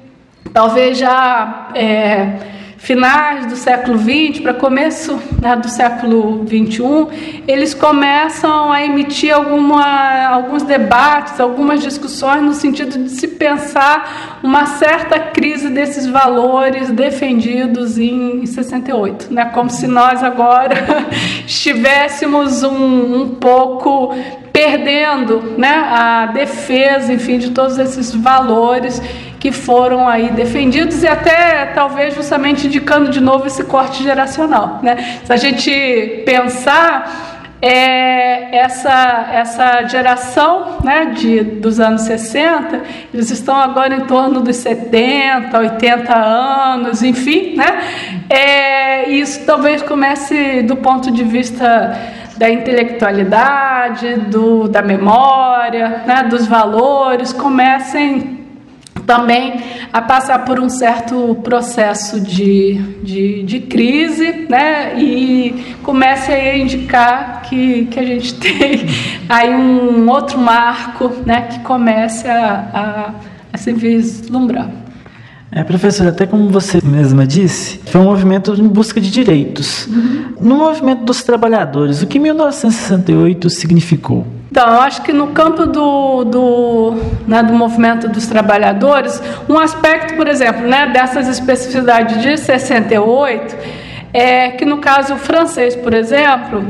talvez 0.53 0.97
já 0.97 1.67
é, 1.75 2.50
finais 2.81 3.45
do 3.45 3.57
século 3.57 3.99
XX 3.99 4.41
para 4.41 4.55
começo 4.55 5.21
né, 5.41 5.55
do 5.55 5.69
século 5.69 6.47
XXI, 6.47 7.43
eles 7.47 7.75
começam 7.75 8.73
a 8.73 8.83
emitir 8.83 9.35
alguma, 9.35 10.27
alguns 10.27 10.63
debates, 10.63 11.39
algumas 11.39 11.83
discussões 11.83 12.43
no 12.43 12.55
sentido 12.55 13.05
de 13.05 13.11
se 13.11 13.29
pensar 13.29 14.41
uma 14.43 14.65
certa 14.65 15.19
crise 15.21 15.69
desses 15.69 16.07
valores 16.07 16.91
defendidos 16.91 17.99
em 17.99 18.47
68, 18.47 19.33
né, 19.33 19.45
como 19.53 19.69
se 19.69 19.87
nós 19.87 20.23
agora 20.25 20.75
estivéssemos 21.47 22.63
um, 22.63 23.23
um 23.23 23.29
pouco 23.35 24.15
perdendo 24.55 25.55
né, 25.59 25.87
a 25.91 26.27
defesa, 26.33 27.13
enfim, 27.13 27.39
de 27.39 27.51
todos 27.51 27.79
esses 27.79 28.15
valores 28.15 29.03
que 29.41 29.51
foram 29.51 30.07
aí 30.07 30.31
defendidos 30.31 31.03
e 31.03 31.09
até 31.09 31.65
talvez 31.75 32.15
justamente 32.15 32.67
indicando 32.67 33.11
de 33.11 33.21
novo 33.21 33.47
esse 33.47 33.65
corte 33.65 34.03
geracional. 34.03 34.81
Né? 34.83 35.19
Se 35.25 35.33
a 35.33 35.37
gente 35.37 36.23
pensar 36.27 37.41
é, 37.63 38.55
essa, 38.57 39.29
essa 39.33 39.83
geração 39.85 40.79
né, 40.85 41.07
de, 41.07 41.41
dos 41.43 41.81
anos 41.81 42.03
60, 42.03 42.83
eles 43.13 43.31
estão 43.31 43.57
agora 43.57 43.95
em 43.95 44.01
torno 44.01 44.41
dos 44.41 44.57
70, 44.57 45.59
80 45.59 46.15
anos, 46.15 47.03
enfim, 47.03 47.57
né? 47.57 47.81
É, 48.29 49.11
isso 49.11 49.45
talvez 49.45 49.83
comece 49.83 50.63
do 50.63 50.77
ponto 50.77 51.11
de 51.11 51.25
vista 51.25 51.99
da 52.37 52.49
intelectualidade, 52.49 54.15
do, 54.15 54.67
da 54.67 54.81
memória, 54.81 56.03
né, 56.07 56.27
dos 56.31 56.47
valores, 56.47 57.33
comecem 57.35 58.40
também 59.11 59.61
a 59.93 60.01
passar 60.01 60.45
por 60.45 60.61
um 60.61 60.69
certo 60.69 61.35
processo 61.43 62.21
de, 62.21 62.75
de, 63.03 63.43
de, 63.43 63.59
crise, 63.59 64.47
né? 64.49 64.97
E 64.97 65.75
comece 65.83 66.31
a 66.31 66.57
indicar 66.57 67.43
que, 67.43 67.87
que 67.87 67.99
a 67.99 68.05
gente 68.05 68.35
tem 68.39 68.87
aí 69.29 69.53
um 69.53 70.09
outro 70.09 70.39
marco, 70.39 71.11
né? 71.27 71.49
Que 71.51 71.59
comece 71.59 72.29
a, 72.29 72.71
a, 72.73 73.15
a 73.53 73.59
se 73.59 73.73
vislumbrar. 73.73 74.71
É, 75.51 75.65
professora, 75.65 76.11
até 76.11 76.25
como 76.25 76.49
você 76.49 76.79
mesma 76.81 77.27
disse, 77.27 77.81
foi 77.87 78.01
um 78.01 78.05
movimento 78.05 78.55
em 78.55 78.69
busca 78.69 79.01
de 79.01 79.11
direitos. 79.11 79.89
Uhum. 79.89 80.35
No 80.41 80.55
movimento 80.55 81.03
dos 81.03 81.25
trabalhadores, 81.25 82.01
o 82.01 82.07
que 82.07 82.21
1968 82.21 83.51
significou? 83.51 84.25
Então, 84.51 84.67
eu 84.69 84.81
acho 84.81 85.03
que 85.03 85.13
no 85.13 85.29
campo 85.29 85.65
do, 85.65 86.25
do, 86.25 86.95
né, 87.27 87.41
do 87.41 87.53
movimento 87.53 88.09
dos 88.09 88.27
trabalhadores, 88.27 89.23
um 89.49 89.57
aspecto, 89.57 90.17
por 90.17 90.27
exemplo, 90.27 90.67
né, 90.67 90.89
dessas 90.89 91.29
especificidades 91.29 92.21
de 92.21 92.37
68, 92.37 93.57
é 94.13 94.51
que 94.51 94.65
no 94.65 94.79
caso 94.79 95.15
francês, 95.17 95.77
por 95.77 95.95
exemplo, 95.95 96.65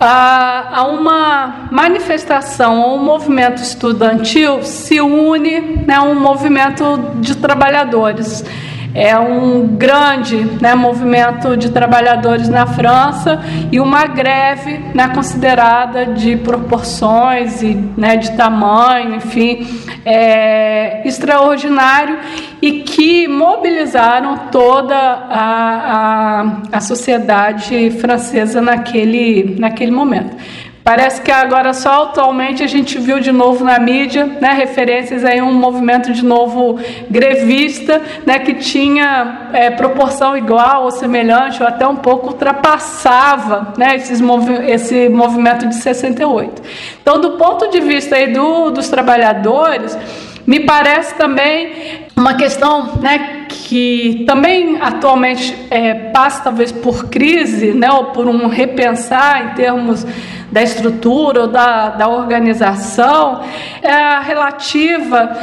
a, 0.00 0.84
uma 0.88 1.68
manifestação 1.70 2.80
ou 2.80 2.96
um 2.96 3.04
movimento 3.04 3.62
estudantil 3.62 4.64
se 4.64 5.00
une 5.00 5.60
né, 5.86 5.94
a 5.94 6.02
um 6.02 6.18
movimento 6.18 6.98
de 7.20 7.36
trabalhadores 7.36 8.44
é 8.94 9.18
um 9.18 9.66
grande 9.66 10.36
né, 10.60 10.74
movimento 10.74 11.56
de 11.56 11.70
trabalhadores 11.70 12.48
na 12.48 12.66
França 12.66 13.42
e 13.70 13.80
uma 13.80 14.06
greve 14.06 14.78
né, 14.94 15.08
considerada 15.08 16.06
de 16.06 16.36
proporções 16.36 17.62
e 17.62 17.74
né, 17.96 18.16
de 18.16 18.32
tamanho, 18.36 19.16
enfim, 19.16 19.66
é, 20.04 21.06
extraordinário 21.06 22.18
e 22.60 22.82
que 22.82 23.26
mobilizaram 23.26 24.48
toda 24.50 24.96
a, 24.96 26.40
a, 26.40 26.62
a 26.72 26.80
sociedade 26.80 27.90
francesa 27.92 28.60
naquele, 28.60 29.56
naquele 29.58 29.90
momento. 29.90 30.36
Parece 30.84 31.22
que 31.22 31.30
agora 31.30 31.72
só 31.72 32.04
atualmente 32.04 32.62
a 32.62 32.66
gente 32.66 32.98
viu 32.98 33.20
de 33.20 33.30
novo 33.30 33.64
na 33.64 33.78
mídia, 33.78 34.26
né, 34.40 34.52
referências 34.52 35.24
aí 35.24 35.40
um 35.40 35.52
movimento 35.52 36.12
de 36.12 36.24
novo 36.24 36.76
grevista, 37.08 38.02
né, 38.26 38.40
que 38.40 38.54
tinha 38.54 39.50
é, 39.52 39.70
proporção 39.70 40.36
igual 40.36 40.84
ou 40.84 40.90
semelhante 40.90 41.62
ou 41.62 41.68
até 41.68 41.86
um 41.86 41.94
pouco 41.94 42.28
ultrapassava, 42.28 43.72
né, 43.78 43.94
esses 43.94 44.20
movi 44.20 44.54
esse 44.68 45.08
movimento 45.08 45.68
de 45.68 45.76
68. 45.76 46.60
Então, 47.00 47.20
do 47.20 47.32
ponto 47.32 47.70
de 47.70 47.80
vista 47.80 48.16
aí 48.16 48.32
do, 48.32 48.70
dos 48.70 48.88
trabalhadores, 48.88 49.96
me 50.44 50.60
parece 50.60 51.14
também 51.14 52.06
uma 52.16 52.34
questão, 52.34 52.96
né, 53.00 53.41
que 53.52 54.24
também 54.26 54.78
atualmente 54.80 55.56
é, 55.70 55.94
passa 55.94 56.44
talvez 56.44 56.72
por 56.72 57.08
crise, 57.08 57.72
né, 57.72 57.90
ou 57.90 58.06
por 58.06 58.26
um 58.26 58.48
repensar 58.48 59.52
em 59.52 59.54
termos 59.54 60.06
da 60.52 60.62
estrutura 60.62 61.42
ou 61.42 61.48
da, 61.48 61.88
da 61.88 62.08
organização 62.08 63.40
é 63.82 64.20
relativa 64.20 65.34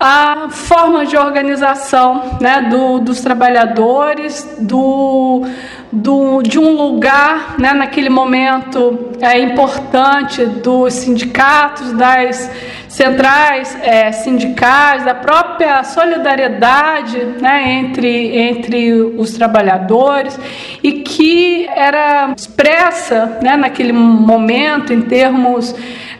à 0.00 0.48
forma 0.50 1.04
de 1.04 1.16
organização 1.18 2.38
né, 2.40 2.62
do, 2.70 2.98
dos 2.98 3.20
trabalhadores, 3.20 4.56
do, 4.58 5.46
do, 5.92 6.42
de 6.42 6.58
um 6.58 6.76
lugar 6.76 7.56
né, 7.58 7.74
naquele 7.74 8.08
momento 8.08 9.10
é, 9.20 9.38
importante 9.38 10.46
dos 10.46 10.94
sindicatos, 10.94 11.92
das 11.92 12.50
centrais 12.94 13.76
é, 13.82 14.12
sindicais, 14.12 15.04
da 15.04 15.14
própria 15.14 15.82
solidariedade 15.82 17.18
né, 17.40 17.72
entre, 17.72 18.38
entre 18.38 18.92
os 18.92 19.32
trabalhadores 19.32 20.38
e 20.80 20.92
que 20.92 21.66
era 21.74 22.32
expressa 22.36 23.40
né, 23.42 23.56
naquele 23.56 23.92
momento 23.92 24.92
em 24.92 25.02
termos 25.02 25.74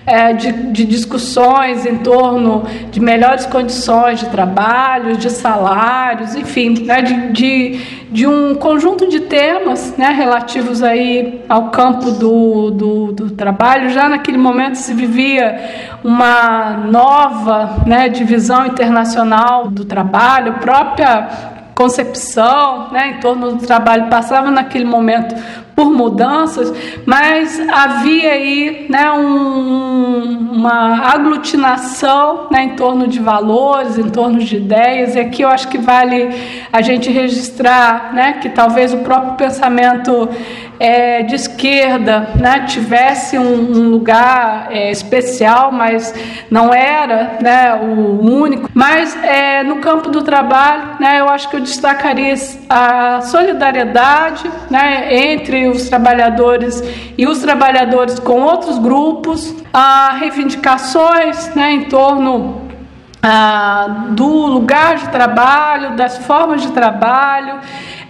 é, 0.06 0.32
de, 0.34 0.52
de, 0.70 0.84
discussões 0.84 1.86
em 1.86 1.96
torno 1.98 2.64
de 2.90 3.00
melhores 3.00 3.46
condições 3.46 4.20
de 4.20 4.26
trabalho, 4.26 5.16
de 5.16 5.30
salários, 5.30 6.34
enfim, 6.34 6.84
né, 6.84 7.00
de, 7.00 7.32
de, 7.32 7.80
de, 8.10 8.26
um 8.26 8.54
conjunto 8.54 9.08
de 9.08 9.20
temas 9.20 9.96
né, 9.96 10.10
relativos 10.10 10.82
aí 10.82 11.42
ao 11.48 11.70
campo 11.70 12.10
do, 12.10 12.70
do, 12.70 13.12
do, 13.12 13.30
trabalho. 13.30 13.90
Já 13.90 14.08
naquele 14.08 14.38
momento 14.38 14.74
se 14.74 14.92
vivia 14.92 15.58
uma 16.04 16.76
nova 16.90 17.82
né, 17.86 18.08
divisão 18.08 18.66
internacional 18.66 19.68
do 19.68 19.84
trabalho, 19.84 20.54
própria 20.54 21.54
concepção 21.74 22.90
né, 22.92 23.16
em 23.16 23.20
torno 23.20 23.56
do 23.56 23.66
trabalho 23.66 24.08
passava 24.08 24.50
naquele 24.50 24.84
momento 24.84 25.34
por 25.74 25.86
mudanças, 25.86 26.72
mas 27.04 27.60
havia 27.68 28.32
aí 28.32 28.86
né, 28.88 29.10
um, 29.10 30.52
uma 30.52 31.12
aglutinação 31.12 32.48
né, 32.50 32.64
em 32.64 32.76
torno 32.76 33.08
de 33.08 33.18
valores, 33.18 33.98
em 33.98 34.08
torno 34.08 34.38
de 34.38 34.56
ideias, 34.56 35.16
e 35.16 35.20
aqui 35.20 35.42
eu 35.42 35.48
acho 35.48 35.68
que 35.68 35.78
vale 35.78 36.30
a 36.72 36.80
gente 36.80 37.10
registrar 37.10 38.12
né, 38.14 38.34
que 38.34 38.48
talvez 38.48 38.94
o 38.94 38.98
próprio 38.98 39.34
pensamento 39.34 40.28
é, 40.78 41.22
esquerda 41.54 42.30
né, 42.34 42.66
tivesse 42.66 43.38
um, 43.38 43.44
um 43.44 43.88
lugar 43.88 44.68
é, 44.70 44.90
especial, 44.90 45.70
mas 45.70 46.12
não 46.50 46.74
era 46.74 47.38
né, 47.40 47.74
o 47.74 48.20
único. 48.20 48.68
Mas 48.74 49.16
é, 49.22 49.62
no 49.62 49.76
campo 49.76 50.10
do 50.10 50.22
trabalho, 50.22 50.96
né, 51.00 51.20
eu 51.20 51.28
acho 51.28 51.48
que 51.48 51.56
eu 51.56 51.60
destacaria 51.60 52.34
a 52.68 53.20
solidariedade 53.20 54.50
né, 54.68 55.14
entre 55.14 55.68
os 55.68 55.88
trabalhadores 55.88 56.82
e 57.16 57.26
os 57.26 57.38
trabalhadores 57.38 58.18
com 58.18 58.40
outros 58.40 58.78
grupos, 58.78 59.54
a 59.72 60.14
reivindicações 60.18 61.54
né, 61.54 61.72
em 61.72 61.84
torno 61.84 62.64
ah, 63.22 64.08
do 64.10 64.46
lugar 64.46 64.96
de 64.96 65.08
trabalho, 65.08 65.96
das 65.96 66.18
formas 66.18 66.60
de 66.60 66.72
trabalho, 66.72 67.60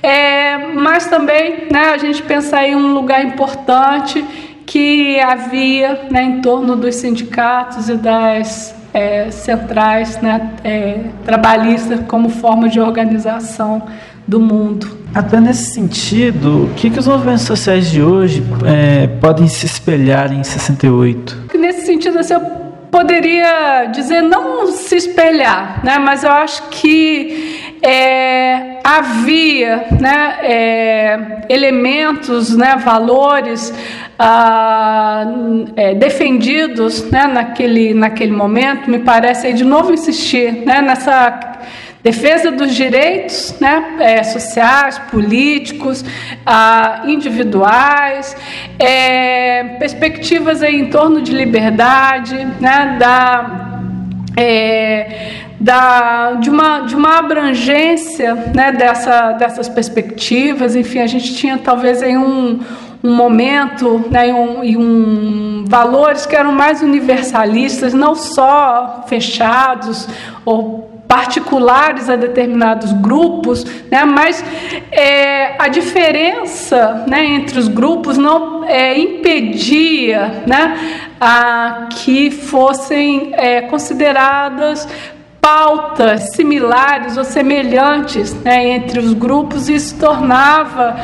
é, 0.04 0.58
mas 0.74 1.06
também 1.06 1.66
né, 1.72 1.86
a 1.94 1.96
gente 1.96 2.22
pensa 2.22 2.62
em 2.62 2.76
um 2.76 2.92
lugar 2.92 3.24
importante 3.24 4.22
que 4.66 5.18
havia 5.18 6.08
né, 6.10 6.22
em 6.22 6.40
torno 6.42 6.76
dos 6.76 6.96
sindicatos 6.96 7.88
e 7.88 7.94
das 7.94 8.74
é, 8.92 9.30
centrais 9.30 10.20
né, 10.20 10.50
é, 10.62 11.00
trabalhistas 11.24 12.00
como 12.06 12.28
forma 12.28 12.68
de 12.68 12.78
organização 12.78 13.82
do 14.28 14.38
mundo. 14.38 14.98
Até 15.14 15.40
nesse 15.40 15.72
sentido, 15.72 16.64
o 16.64 16.74
que, 16.74 16.90
que 16.90 16.98
os 16.98 17.06
movimentos 17.06 17.44
sociais 17.44 17.90
de 17.90 18.02
hoje 18.02 18.42
é, 18.66 19.06
podem 19.06 19.48
se 19.48 19.64
espelhar 19.64 20.30
em 20.34 20.44
68? 20.44 21.48
Nesse 21.58 21.86
sentido, 21.86 22.18
assim, 22.18 22.34
eu 22.34 22.40
poderia 22.90 23.86
dizer 23.86 24.20
não 24.20 24.68
se 24.68 24.96
espelhar, 24.96 25.80
né, 25.82 25.98
mas 25.98 26.22
eu 26.24 26.30
acho 26.30 26.68
que 26.68 27.63
é, 27.84 28.78
havia 28.82 29.86
né, 30.00 30.38
é, 30.42 31.18
elementos, 31.50 32.56
né, 32.56 32.76
valores 32.76 33.74
ah, 34.18 35.26
é, 35.76 35.94
defendidos 35.94 37.10
né, 37.10 37.26
naquele, 37.26 37.92
naquele 37.92 38.32
momento, 38.32 38.90
me 38.90 39.00
parece 39.00 39.52
de 39.52 39.64
novo 39.64 39.92
insistir 39.92 40.64
né, 40.64 40.80
nessa 40.80 41.58
defesa 42.02 42.50
dos 42.50 42.74
direitos 42.74 43.54
né, 43.60 43.96
é, 44.00 44.22
sociais, 44.22 44.98
políticos, 45.10 46.02
ah, 46.46 47.02
individuais, 47.04 48.34
é, 48.78 49.76
perspectivas 49.78 50.62
aí 50.62 50.80
em 50.80 50.86
torno 50.88 51.20
de 51.20 51.32
liberdade, 51.32 52.34
né, 52.60 52.96
da 52.98 53.74
é, 54.36 55.43
da, 55.64 56.32
de, 56.34 56.50
uma, 56.50 56.80
de 56.80 56.94
uma 56.94 57.18
abrangência 57.18 58.34
né, 58.54 58.70
dessa, 58.70 59.32
dessas 59.32 59.66
perspectivas. 59.66 60.76
Enfim, 60.76 60.98
a 60.98 61.06
gente 61.06 61.34
tinha 61.34 61.56
talvez 61.56 62.02
em 62.02 62.18
um, 62.18 62.60
um 63.02 63.14
momento 63.14 64.04
né, 64.10 64.28
e, 64.28 64.32
um, 64.34 64.62
e 64.62 64.76
um, 64.76 65.64
valores 65.66 66.26
que 66.26 66.36
eram 66.36 66.52
mais 66.52 66.82
universalistas, 66.82 67.94
não 67.94 68.14
só 68.14 69.06
fechados 69.08 70.06
ou 70.44 70.92
particulares 71.08 72.10
a 72.10 72.16
determinados 72.16 72.92
grupos, 72.92 73.64
né, 73.90 74.04
mas 74.04 74.44
é, 74.90 75.54
a 75.58 75.68
diferença 75.68 77.06
né, 77.08 77.24
entre 77.24 77.58
os 77.58 77.68
grupos 77.68 78.18
não 78.18 78.64
é, 78.64 78.98
impedia 78.98 80.42
né, 80.46 81.08
a 81.18 81.88
que 81.90 82.30
fossem 82.30 83.30
é, 83.32 83.62
consideradas 83.62 84.88
pautas 85.44 86.30
similares 86.34 87.18
ou 87.18 87.24
semelhantes 87.24 88.32
né, 88.42 88.66
entre 88.70 88.98
os 88.98 89.12
grupos, 89.12 89.68
e 89.68 89.74
isso 89.74 89.98
tornava 89.98 90.96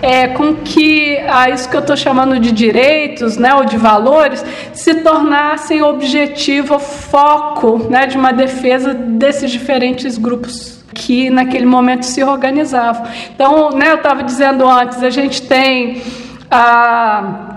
é, 0.00 0.28
com 0.28 0.54
que 0.54 1.18
a 1.18 1.50
isso 1.50 1.68
que 1.68 1.74
eu 1.74 1.80
estou 1.80 1.96
chamando 1.96 2.38
de 2.38 2.52
direitos 2.52 3.36
né, 3.36 3.52
ou 3.56 3.64
de 3.64 3.76
valores 3.76 4.44
se 4.72 5.02
tornassem 5.02 5.82
objetivo, 5.82 6.78
foco 6.78 7.88
né, 7.90 8.06
de 8.06 8.16
uma 8.16 8.32
defesa 8.32 8.94
desses 8.94 9.50
diferentes 9.50 10.16
grupos 10.16 10.78
que 10.94 11.28
naquele 11.28 11.66
momento 11.66 12.04
se 12.04 12.22
organizavam. 12.22 13.04
Então, 13.34 13.70
né, 13.70 13.90
eu 13.90 13.96
estava 13.96 14.22
dizendo 14.22 14.64
antes, 14.68 15.02
a 15.02 15.10
gente 15.10 15.42
tem 15.42 16.02
a 16.48 17.47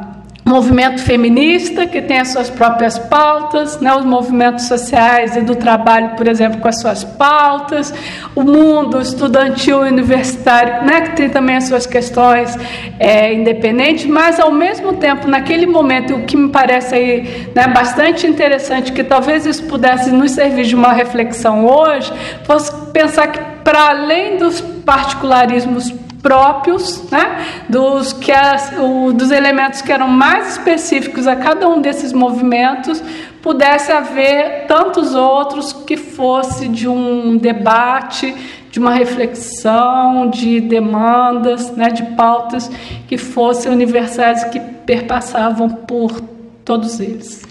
movimento 0.51 1.01
feminista, 1.01 1.87
que 1.87 2.01
tem 2.01 2.19
as 2.19 2.27
suas 2.27 2.49
próprias 2.49 2.99
pautas, 2.99 3.79
né, 3.79 3.93
os 3.95 4.03
movimentos 4.03 4.65
sociais 4.65 5.37
e 5.37 5.41
do 5.41 5.55
trabalho, 5.55 6.09
por 6.17 6.27
exemplo, 6.27 6.59
com 6.59 6.67
as 6.67 6.81
suas 6.81 7.05
pautas, 7.05 7.93
o 8.35 8.43
mundo 8.43 8.99
estudantil 8.99 9.85
e 9.85 9.89
universitário, 9.89 10.85
né, 10.85 11.01
que 11.01 11.15
tem 11.15 11.29
também 11.29 11.55
as 11.55 11.65
suas 11.69 11.85
questões 11.85 12.57
é, 12.99 13.33
independentes, 13.33 14.05
mas 14.05 14.41
ao 14.41 14.51
mesmo 14.51 14.93
tempo, 14.93 15.25
naquele 15.25 15.65
momento, 15.65 16.15
o 16.15 16.23
que 16.25 16.35
me 16.35 16.49
parece 16.49 16.95
aí, 16.95 17.49
né, 17.55 17.67
bastante 17.67 18.27
interessante, 18.27 18.91
que 18.91 19.05
talvez 19.05 19.45
isso 19.45 19.63
pudesse 19.63 20.11
nos 20.11 20.31
servir 20.31 20.65
de 20.65 20.75
uma 20.75 20.91
reflexão 20.91 21.65
hoje, 21.65 22.11
fosse 22.43 22.71
pensar 22.91 23.27
que 23.27 23.39
para 23.63 23.89
além 23.89 24.37
dos 24.37 24.59
particularismos 24.59 25.93
próprios, 26.21 27.09
né, 27.09 27.45
dos, 27.67 28.13
que 28.13 28.31
as, 28.31 28.73
o, 28.77 29.11
dos 29.11 29.31
elementos 29.31 29.81
que 29.81 29.91
eram 29.91 30.07
mais 30.07 30.57
específicos 30.57 31.27
a 31.27 31.35
cada 31.35 31.67
um 31.67 31.81
desses 31.81 32.13
movimentos, 32.13 33.03
pudesse 33.41 33.91
haver 33.91 34.67
tantos 34.67 35.15
outros 35.15 35.73
que 35.73 35.97
fosse 35.97 36.67
de 36.67 36.87
um 36.87 37.37
debate, 37.37 38.33
de 38.69 38.79
uma 38.79 38.93
reflexão, 38.93 40.29
de 40.29 40.61
demandas, 40.61 41.71
né, 41.71 41.89
de 41.89 42.03
pautas 42.15 42.69
que 43.07 43.17
fossem 43.17 43.71
universais 43.71 44.43
que 44.45 44.59
perpassavam 44.59 45.69
por 45.69 46.21
todos 46.63 46.99
eles. 46.99 47.41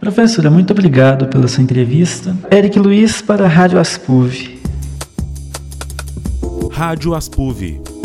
Professora, 0.00 0.50
muito 0.50 0.70
obrigado 0.70 1.26
pela 1.26 1.46
sua 1.46 1.62
entrevista. 1.62 2.34
Eric 2.50 2.78
Luiz 2.78 3.20
para 3.20 3.44
a 3.44 3.48
Rádio 3.48 3.78
Aspuv. 3.78 4.58
Rádio 6.72 7.14
Aspuv 7.14 7.97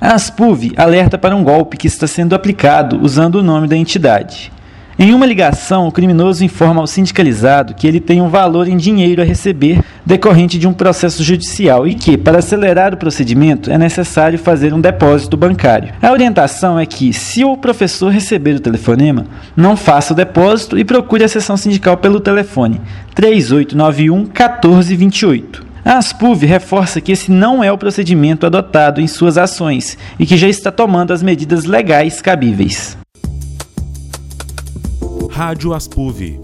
A 0.00 0.14
Aspuv 0.14 0.72
alerta 0.76 1.16
para 1.16 1.36
um 1.36 1.44
golpe 1.44 1.76
que 1.76 1.86
está 1.86 2.08
sendo 2.08 2.34
aplicado 2.34 2.98
usando 3.00 3.36
o 3.36 3.42
nome 3.42 3.68
da 3.68 3.76
entidade. 3.76 4.50
Em 4.98 5.14
uma 5.14 5.24
ligação, 5.24 5.88
o 5.88 5.92
criminoso 5.92 6.44
informa 6.44 6.80
ao 6.80 6.86
sindicalizado 6.86 7.74
que 7.74 7.86
ele 7.86 7.98
tem 7.98 8.20
um 8.20 8.28
valor 8.28 8.68
em 8.68 8.76
dinheiro 8.76 9.22
a 9.22 9.24
receber 9.24 9.82
decorrente 10.04 10.58
de 10.58 10.68
um 10.68 10.72
processo 10.72 11.24
judicial 11.24 11.86
e 11.88 11.94
que, 11.94 12.18
para 12.18 12.38
acelerar 12.38 12.92
o 12.92 12.96
procedimento, 12.98 13.70
é 13.70 13.78
necessário 13.78 14.38
fazer 14.38 14.74
um 14.74 14.80
depósito 14.80 15.36
bancário. 15.36 15.94
A 16.02 16.12
orientação 16.12 16.78
é 16.78 16.84
que, 16.84 17.12
se 17.12 17.42
o 17.42 17.56
professor 17.56 18.12
receber 18.12 18.54
o 18.54 18.60
telefonema, 18.60 19.26
não 19.56 19.76
faça 19.76 20.12
o 20.12 20.16
depósito 20.16 20.78
e 20.78 20.84
procure 20.84 21.24
a 21.24 21.28
sessão 21.28 21.56
sindical 21.56 21.96
pelo 21.96 22.20
telefone 22.20 22.80
3891 23.14 24.18
1428. 24.18 25.72
A 25.84 25.96
Aspuv 25.96 26.44
reforça 26.44 27.00
que 27.00 27.10
esse 27.10 27.30
não 27.30 27.64
é 27.64 27.72
o 27.72 27.78
procedimento 27.78 28.46
adotado 28.46 29.00
em 29.00 29.08
suas 29.08 29.36
ações 29.36 29.98
e 30.18 30.24
que 30.24 30.36
já 30.36 30.48
está 30.48 30.70
tomando 30.70 31.12
as 31.12 31.22
medidas 31.22 31.64
legais 31.64 32.20
cabíveis. 32.20 33.01
Rádio 35.32 35.72
Aspuv. 35.72 36.38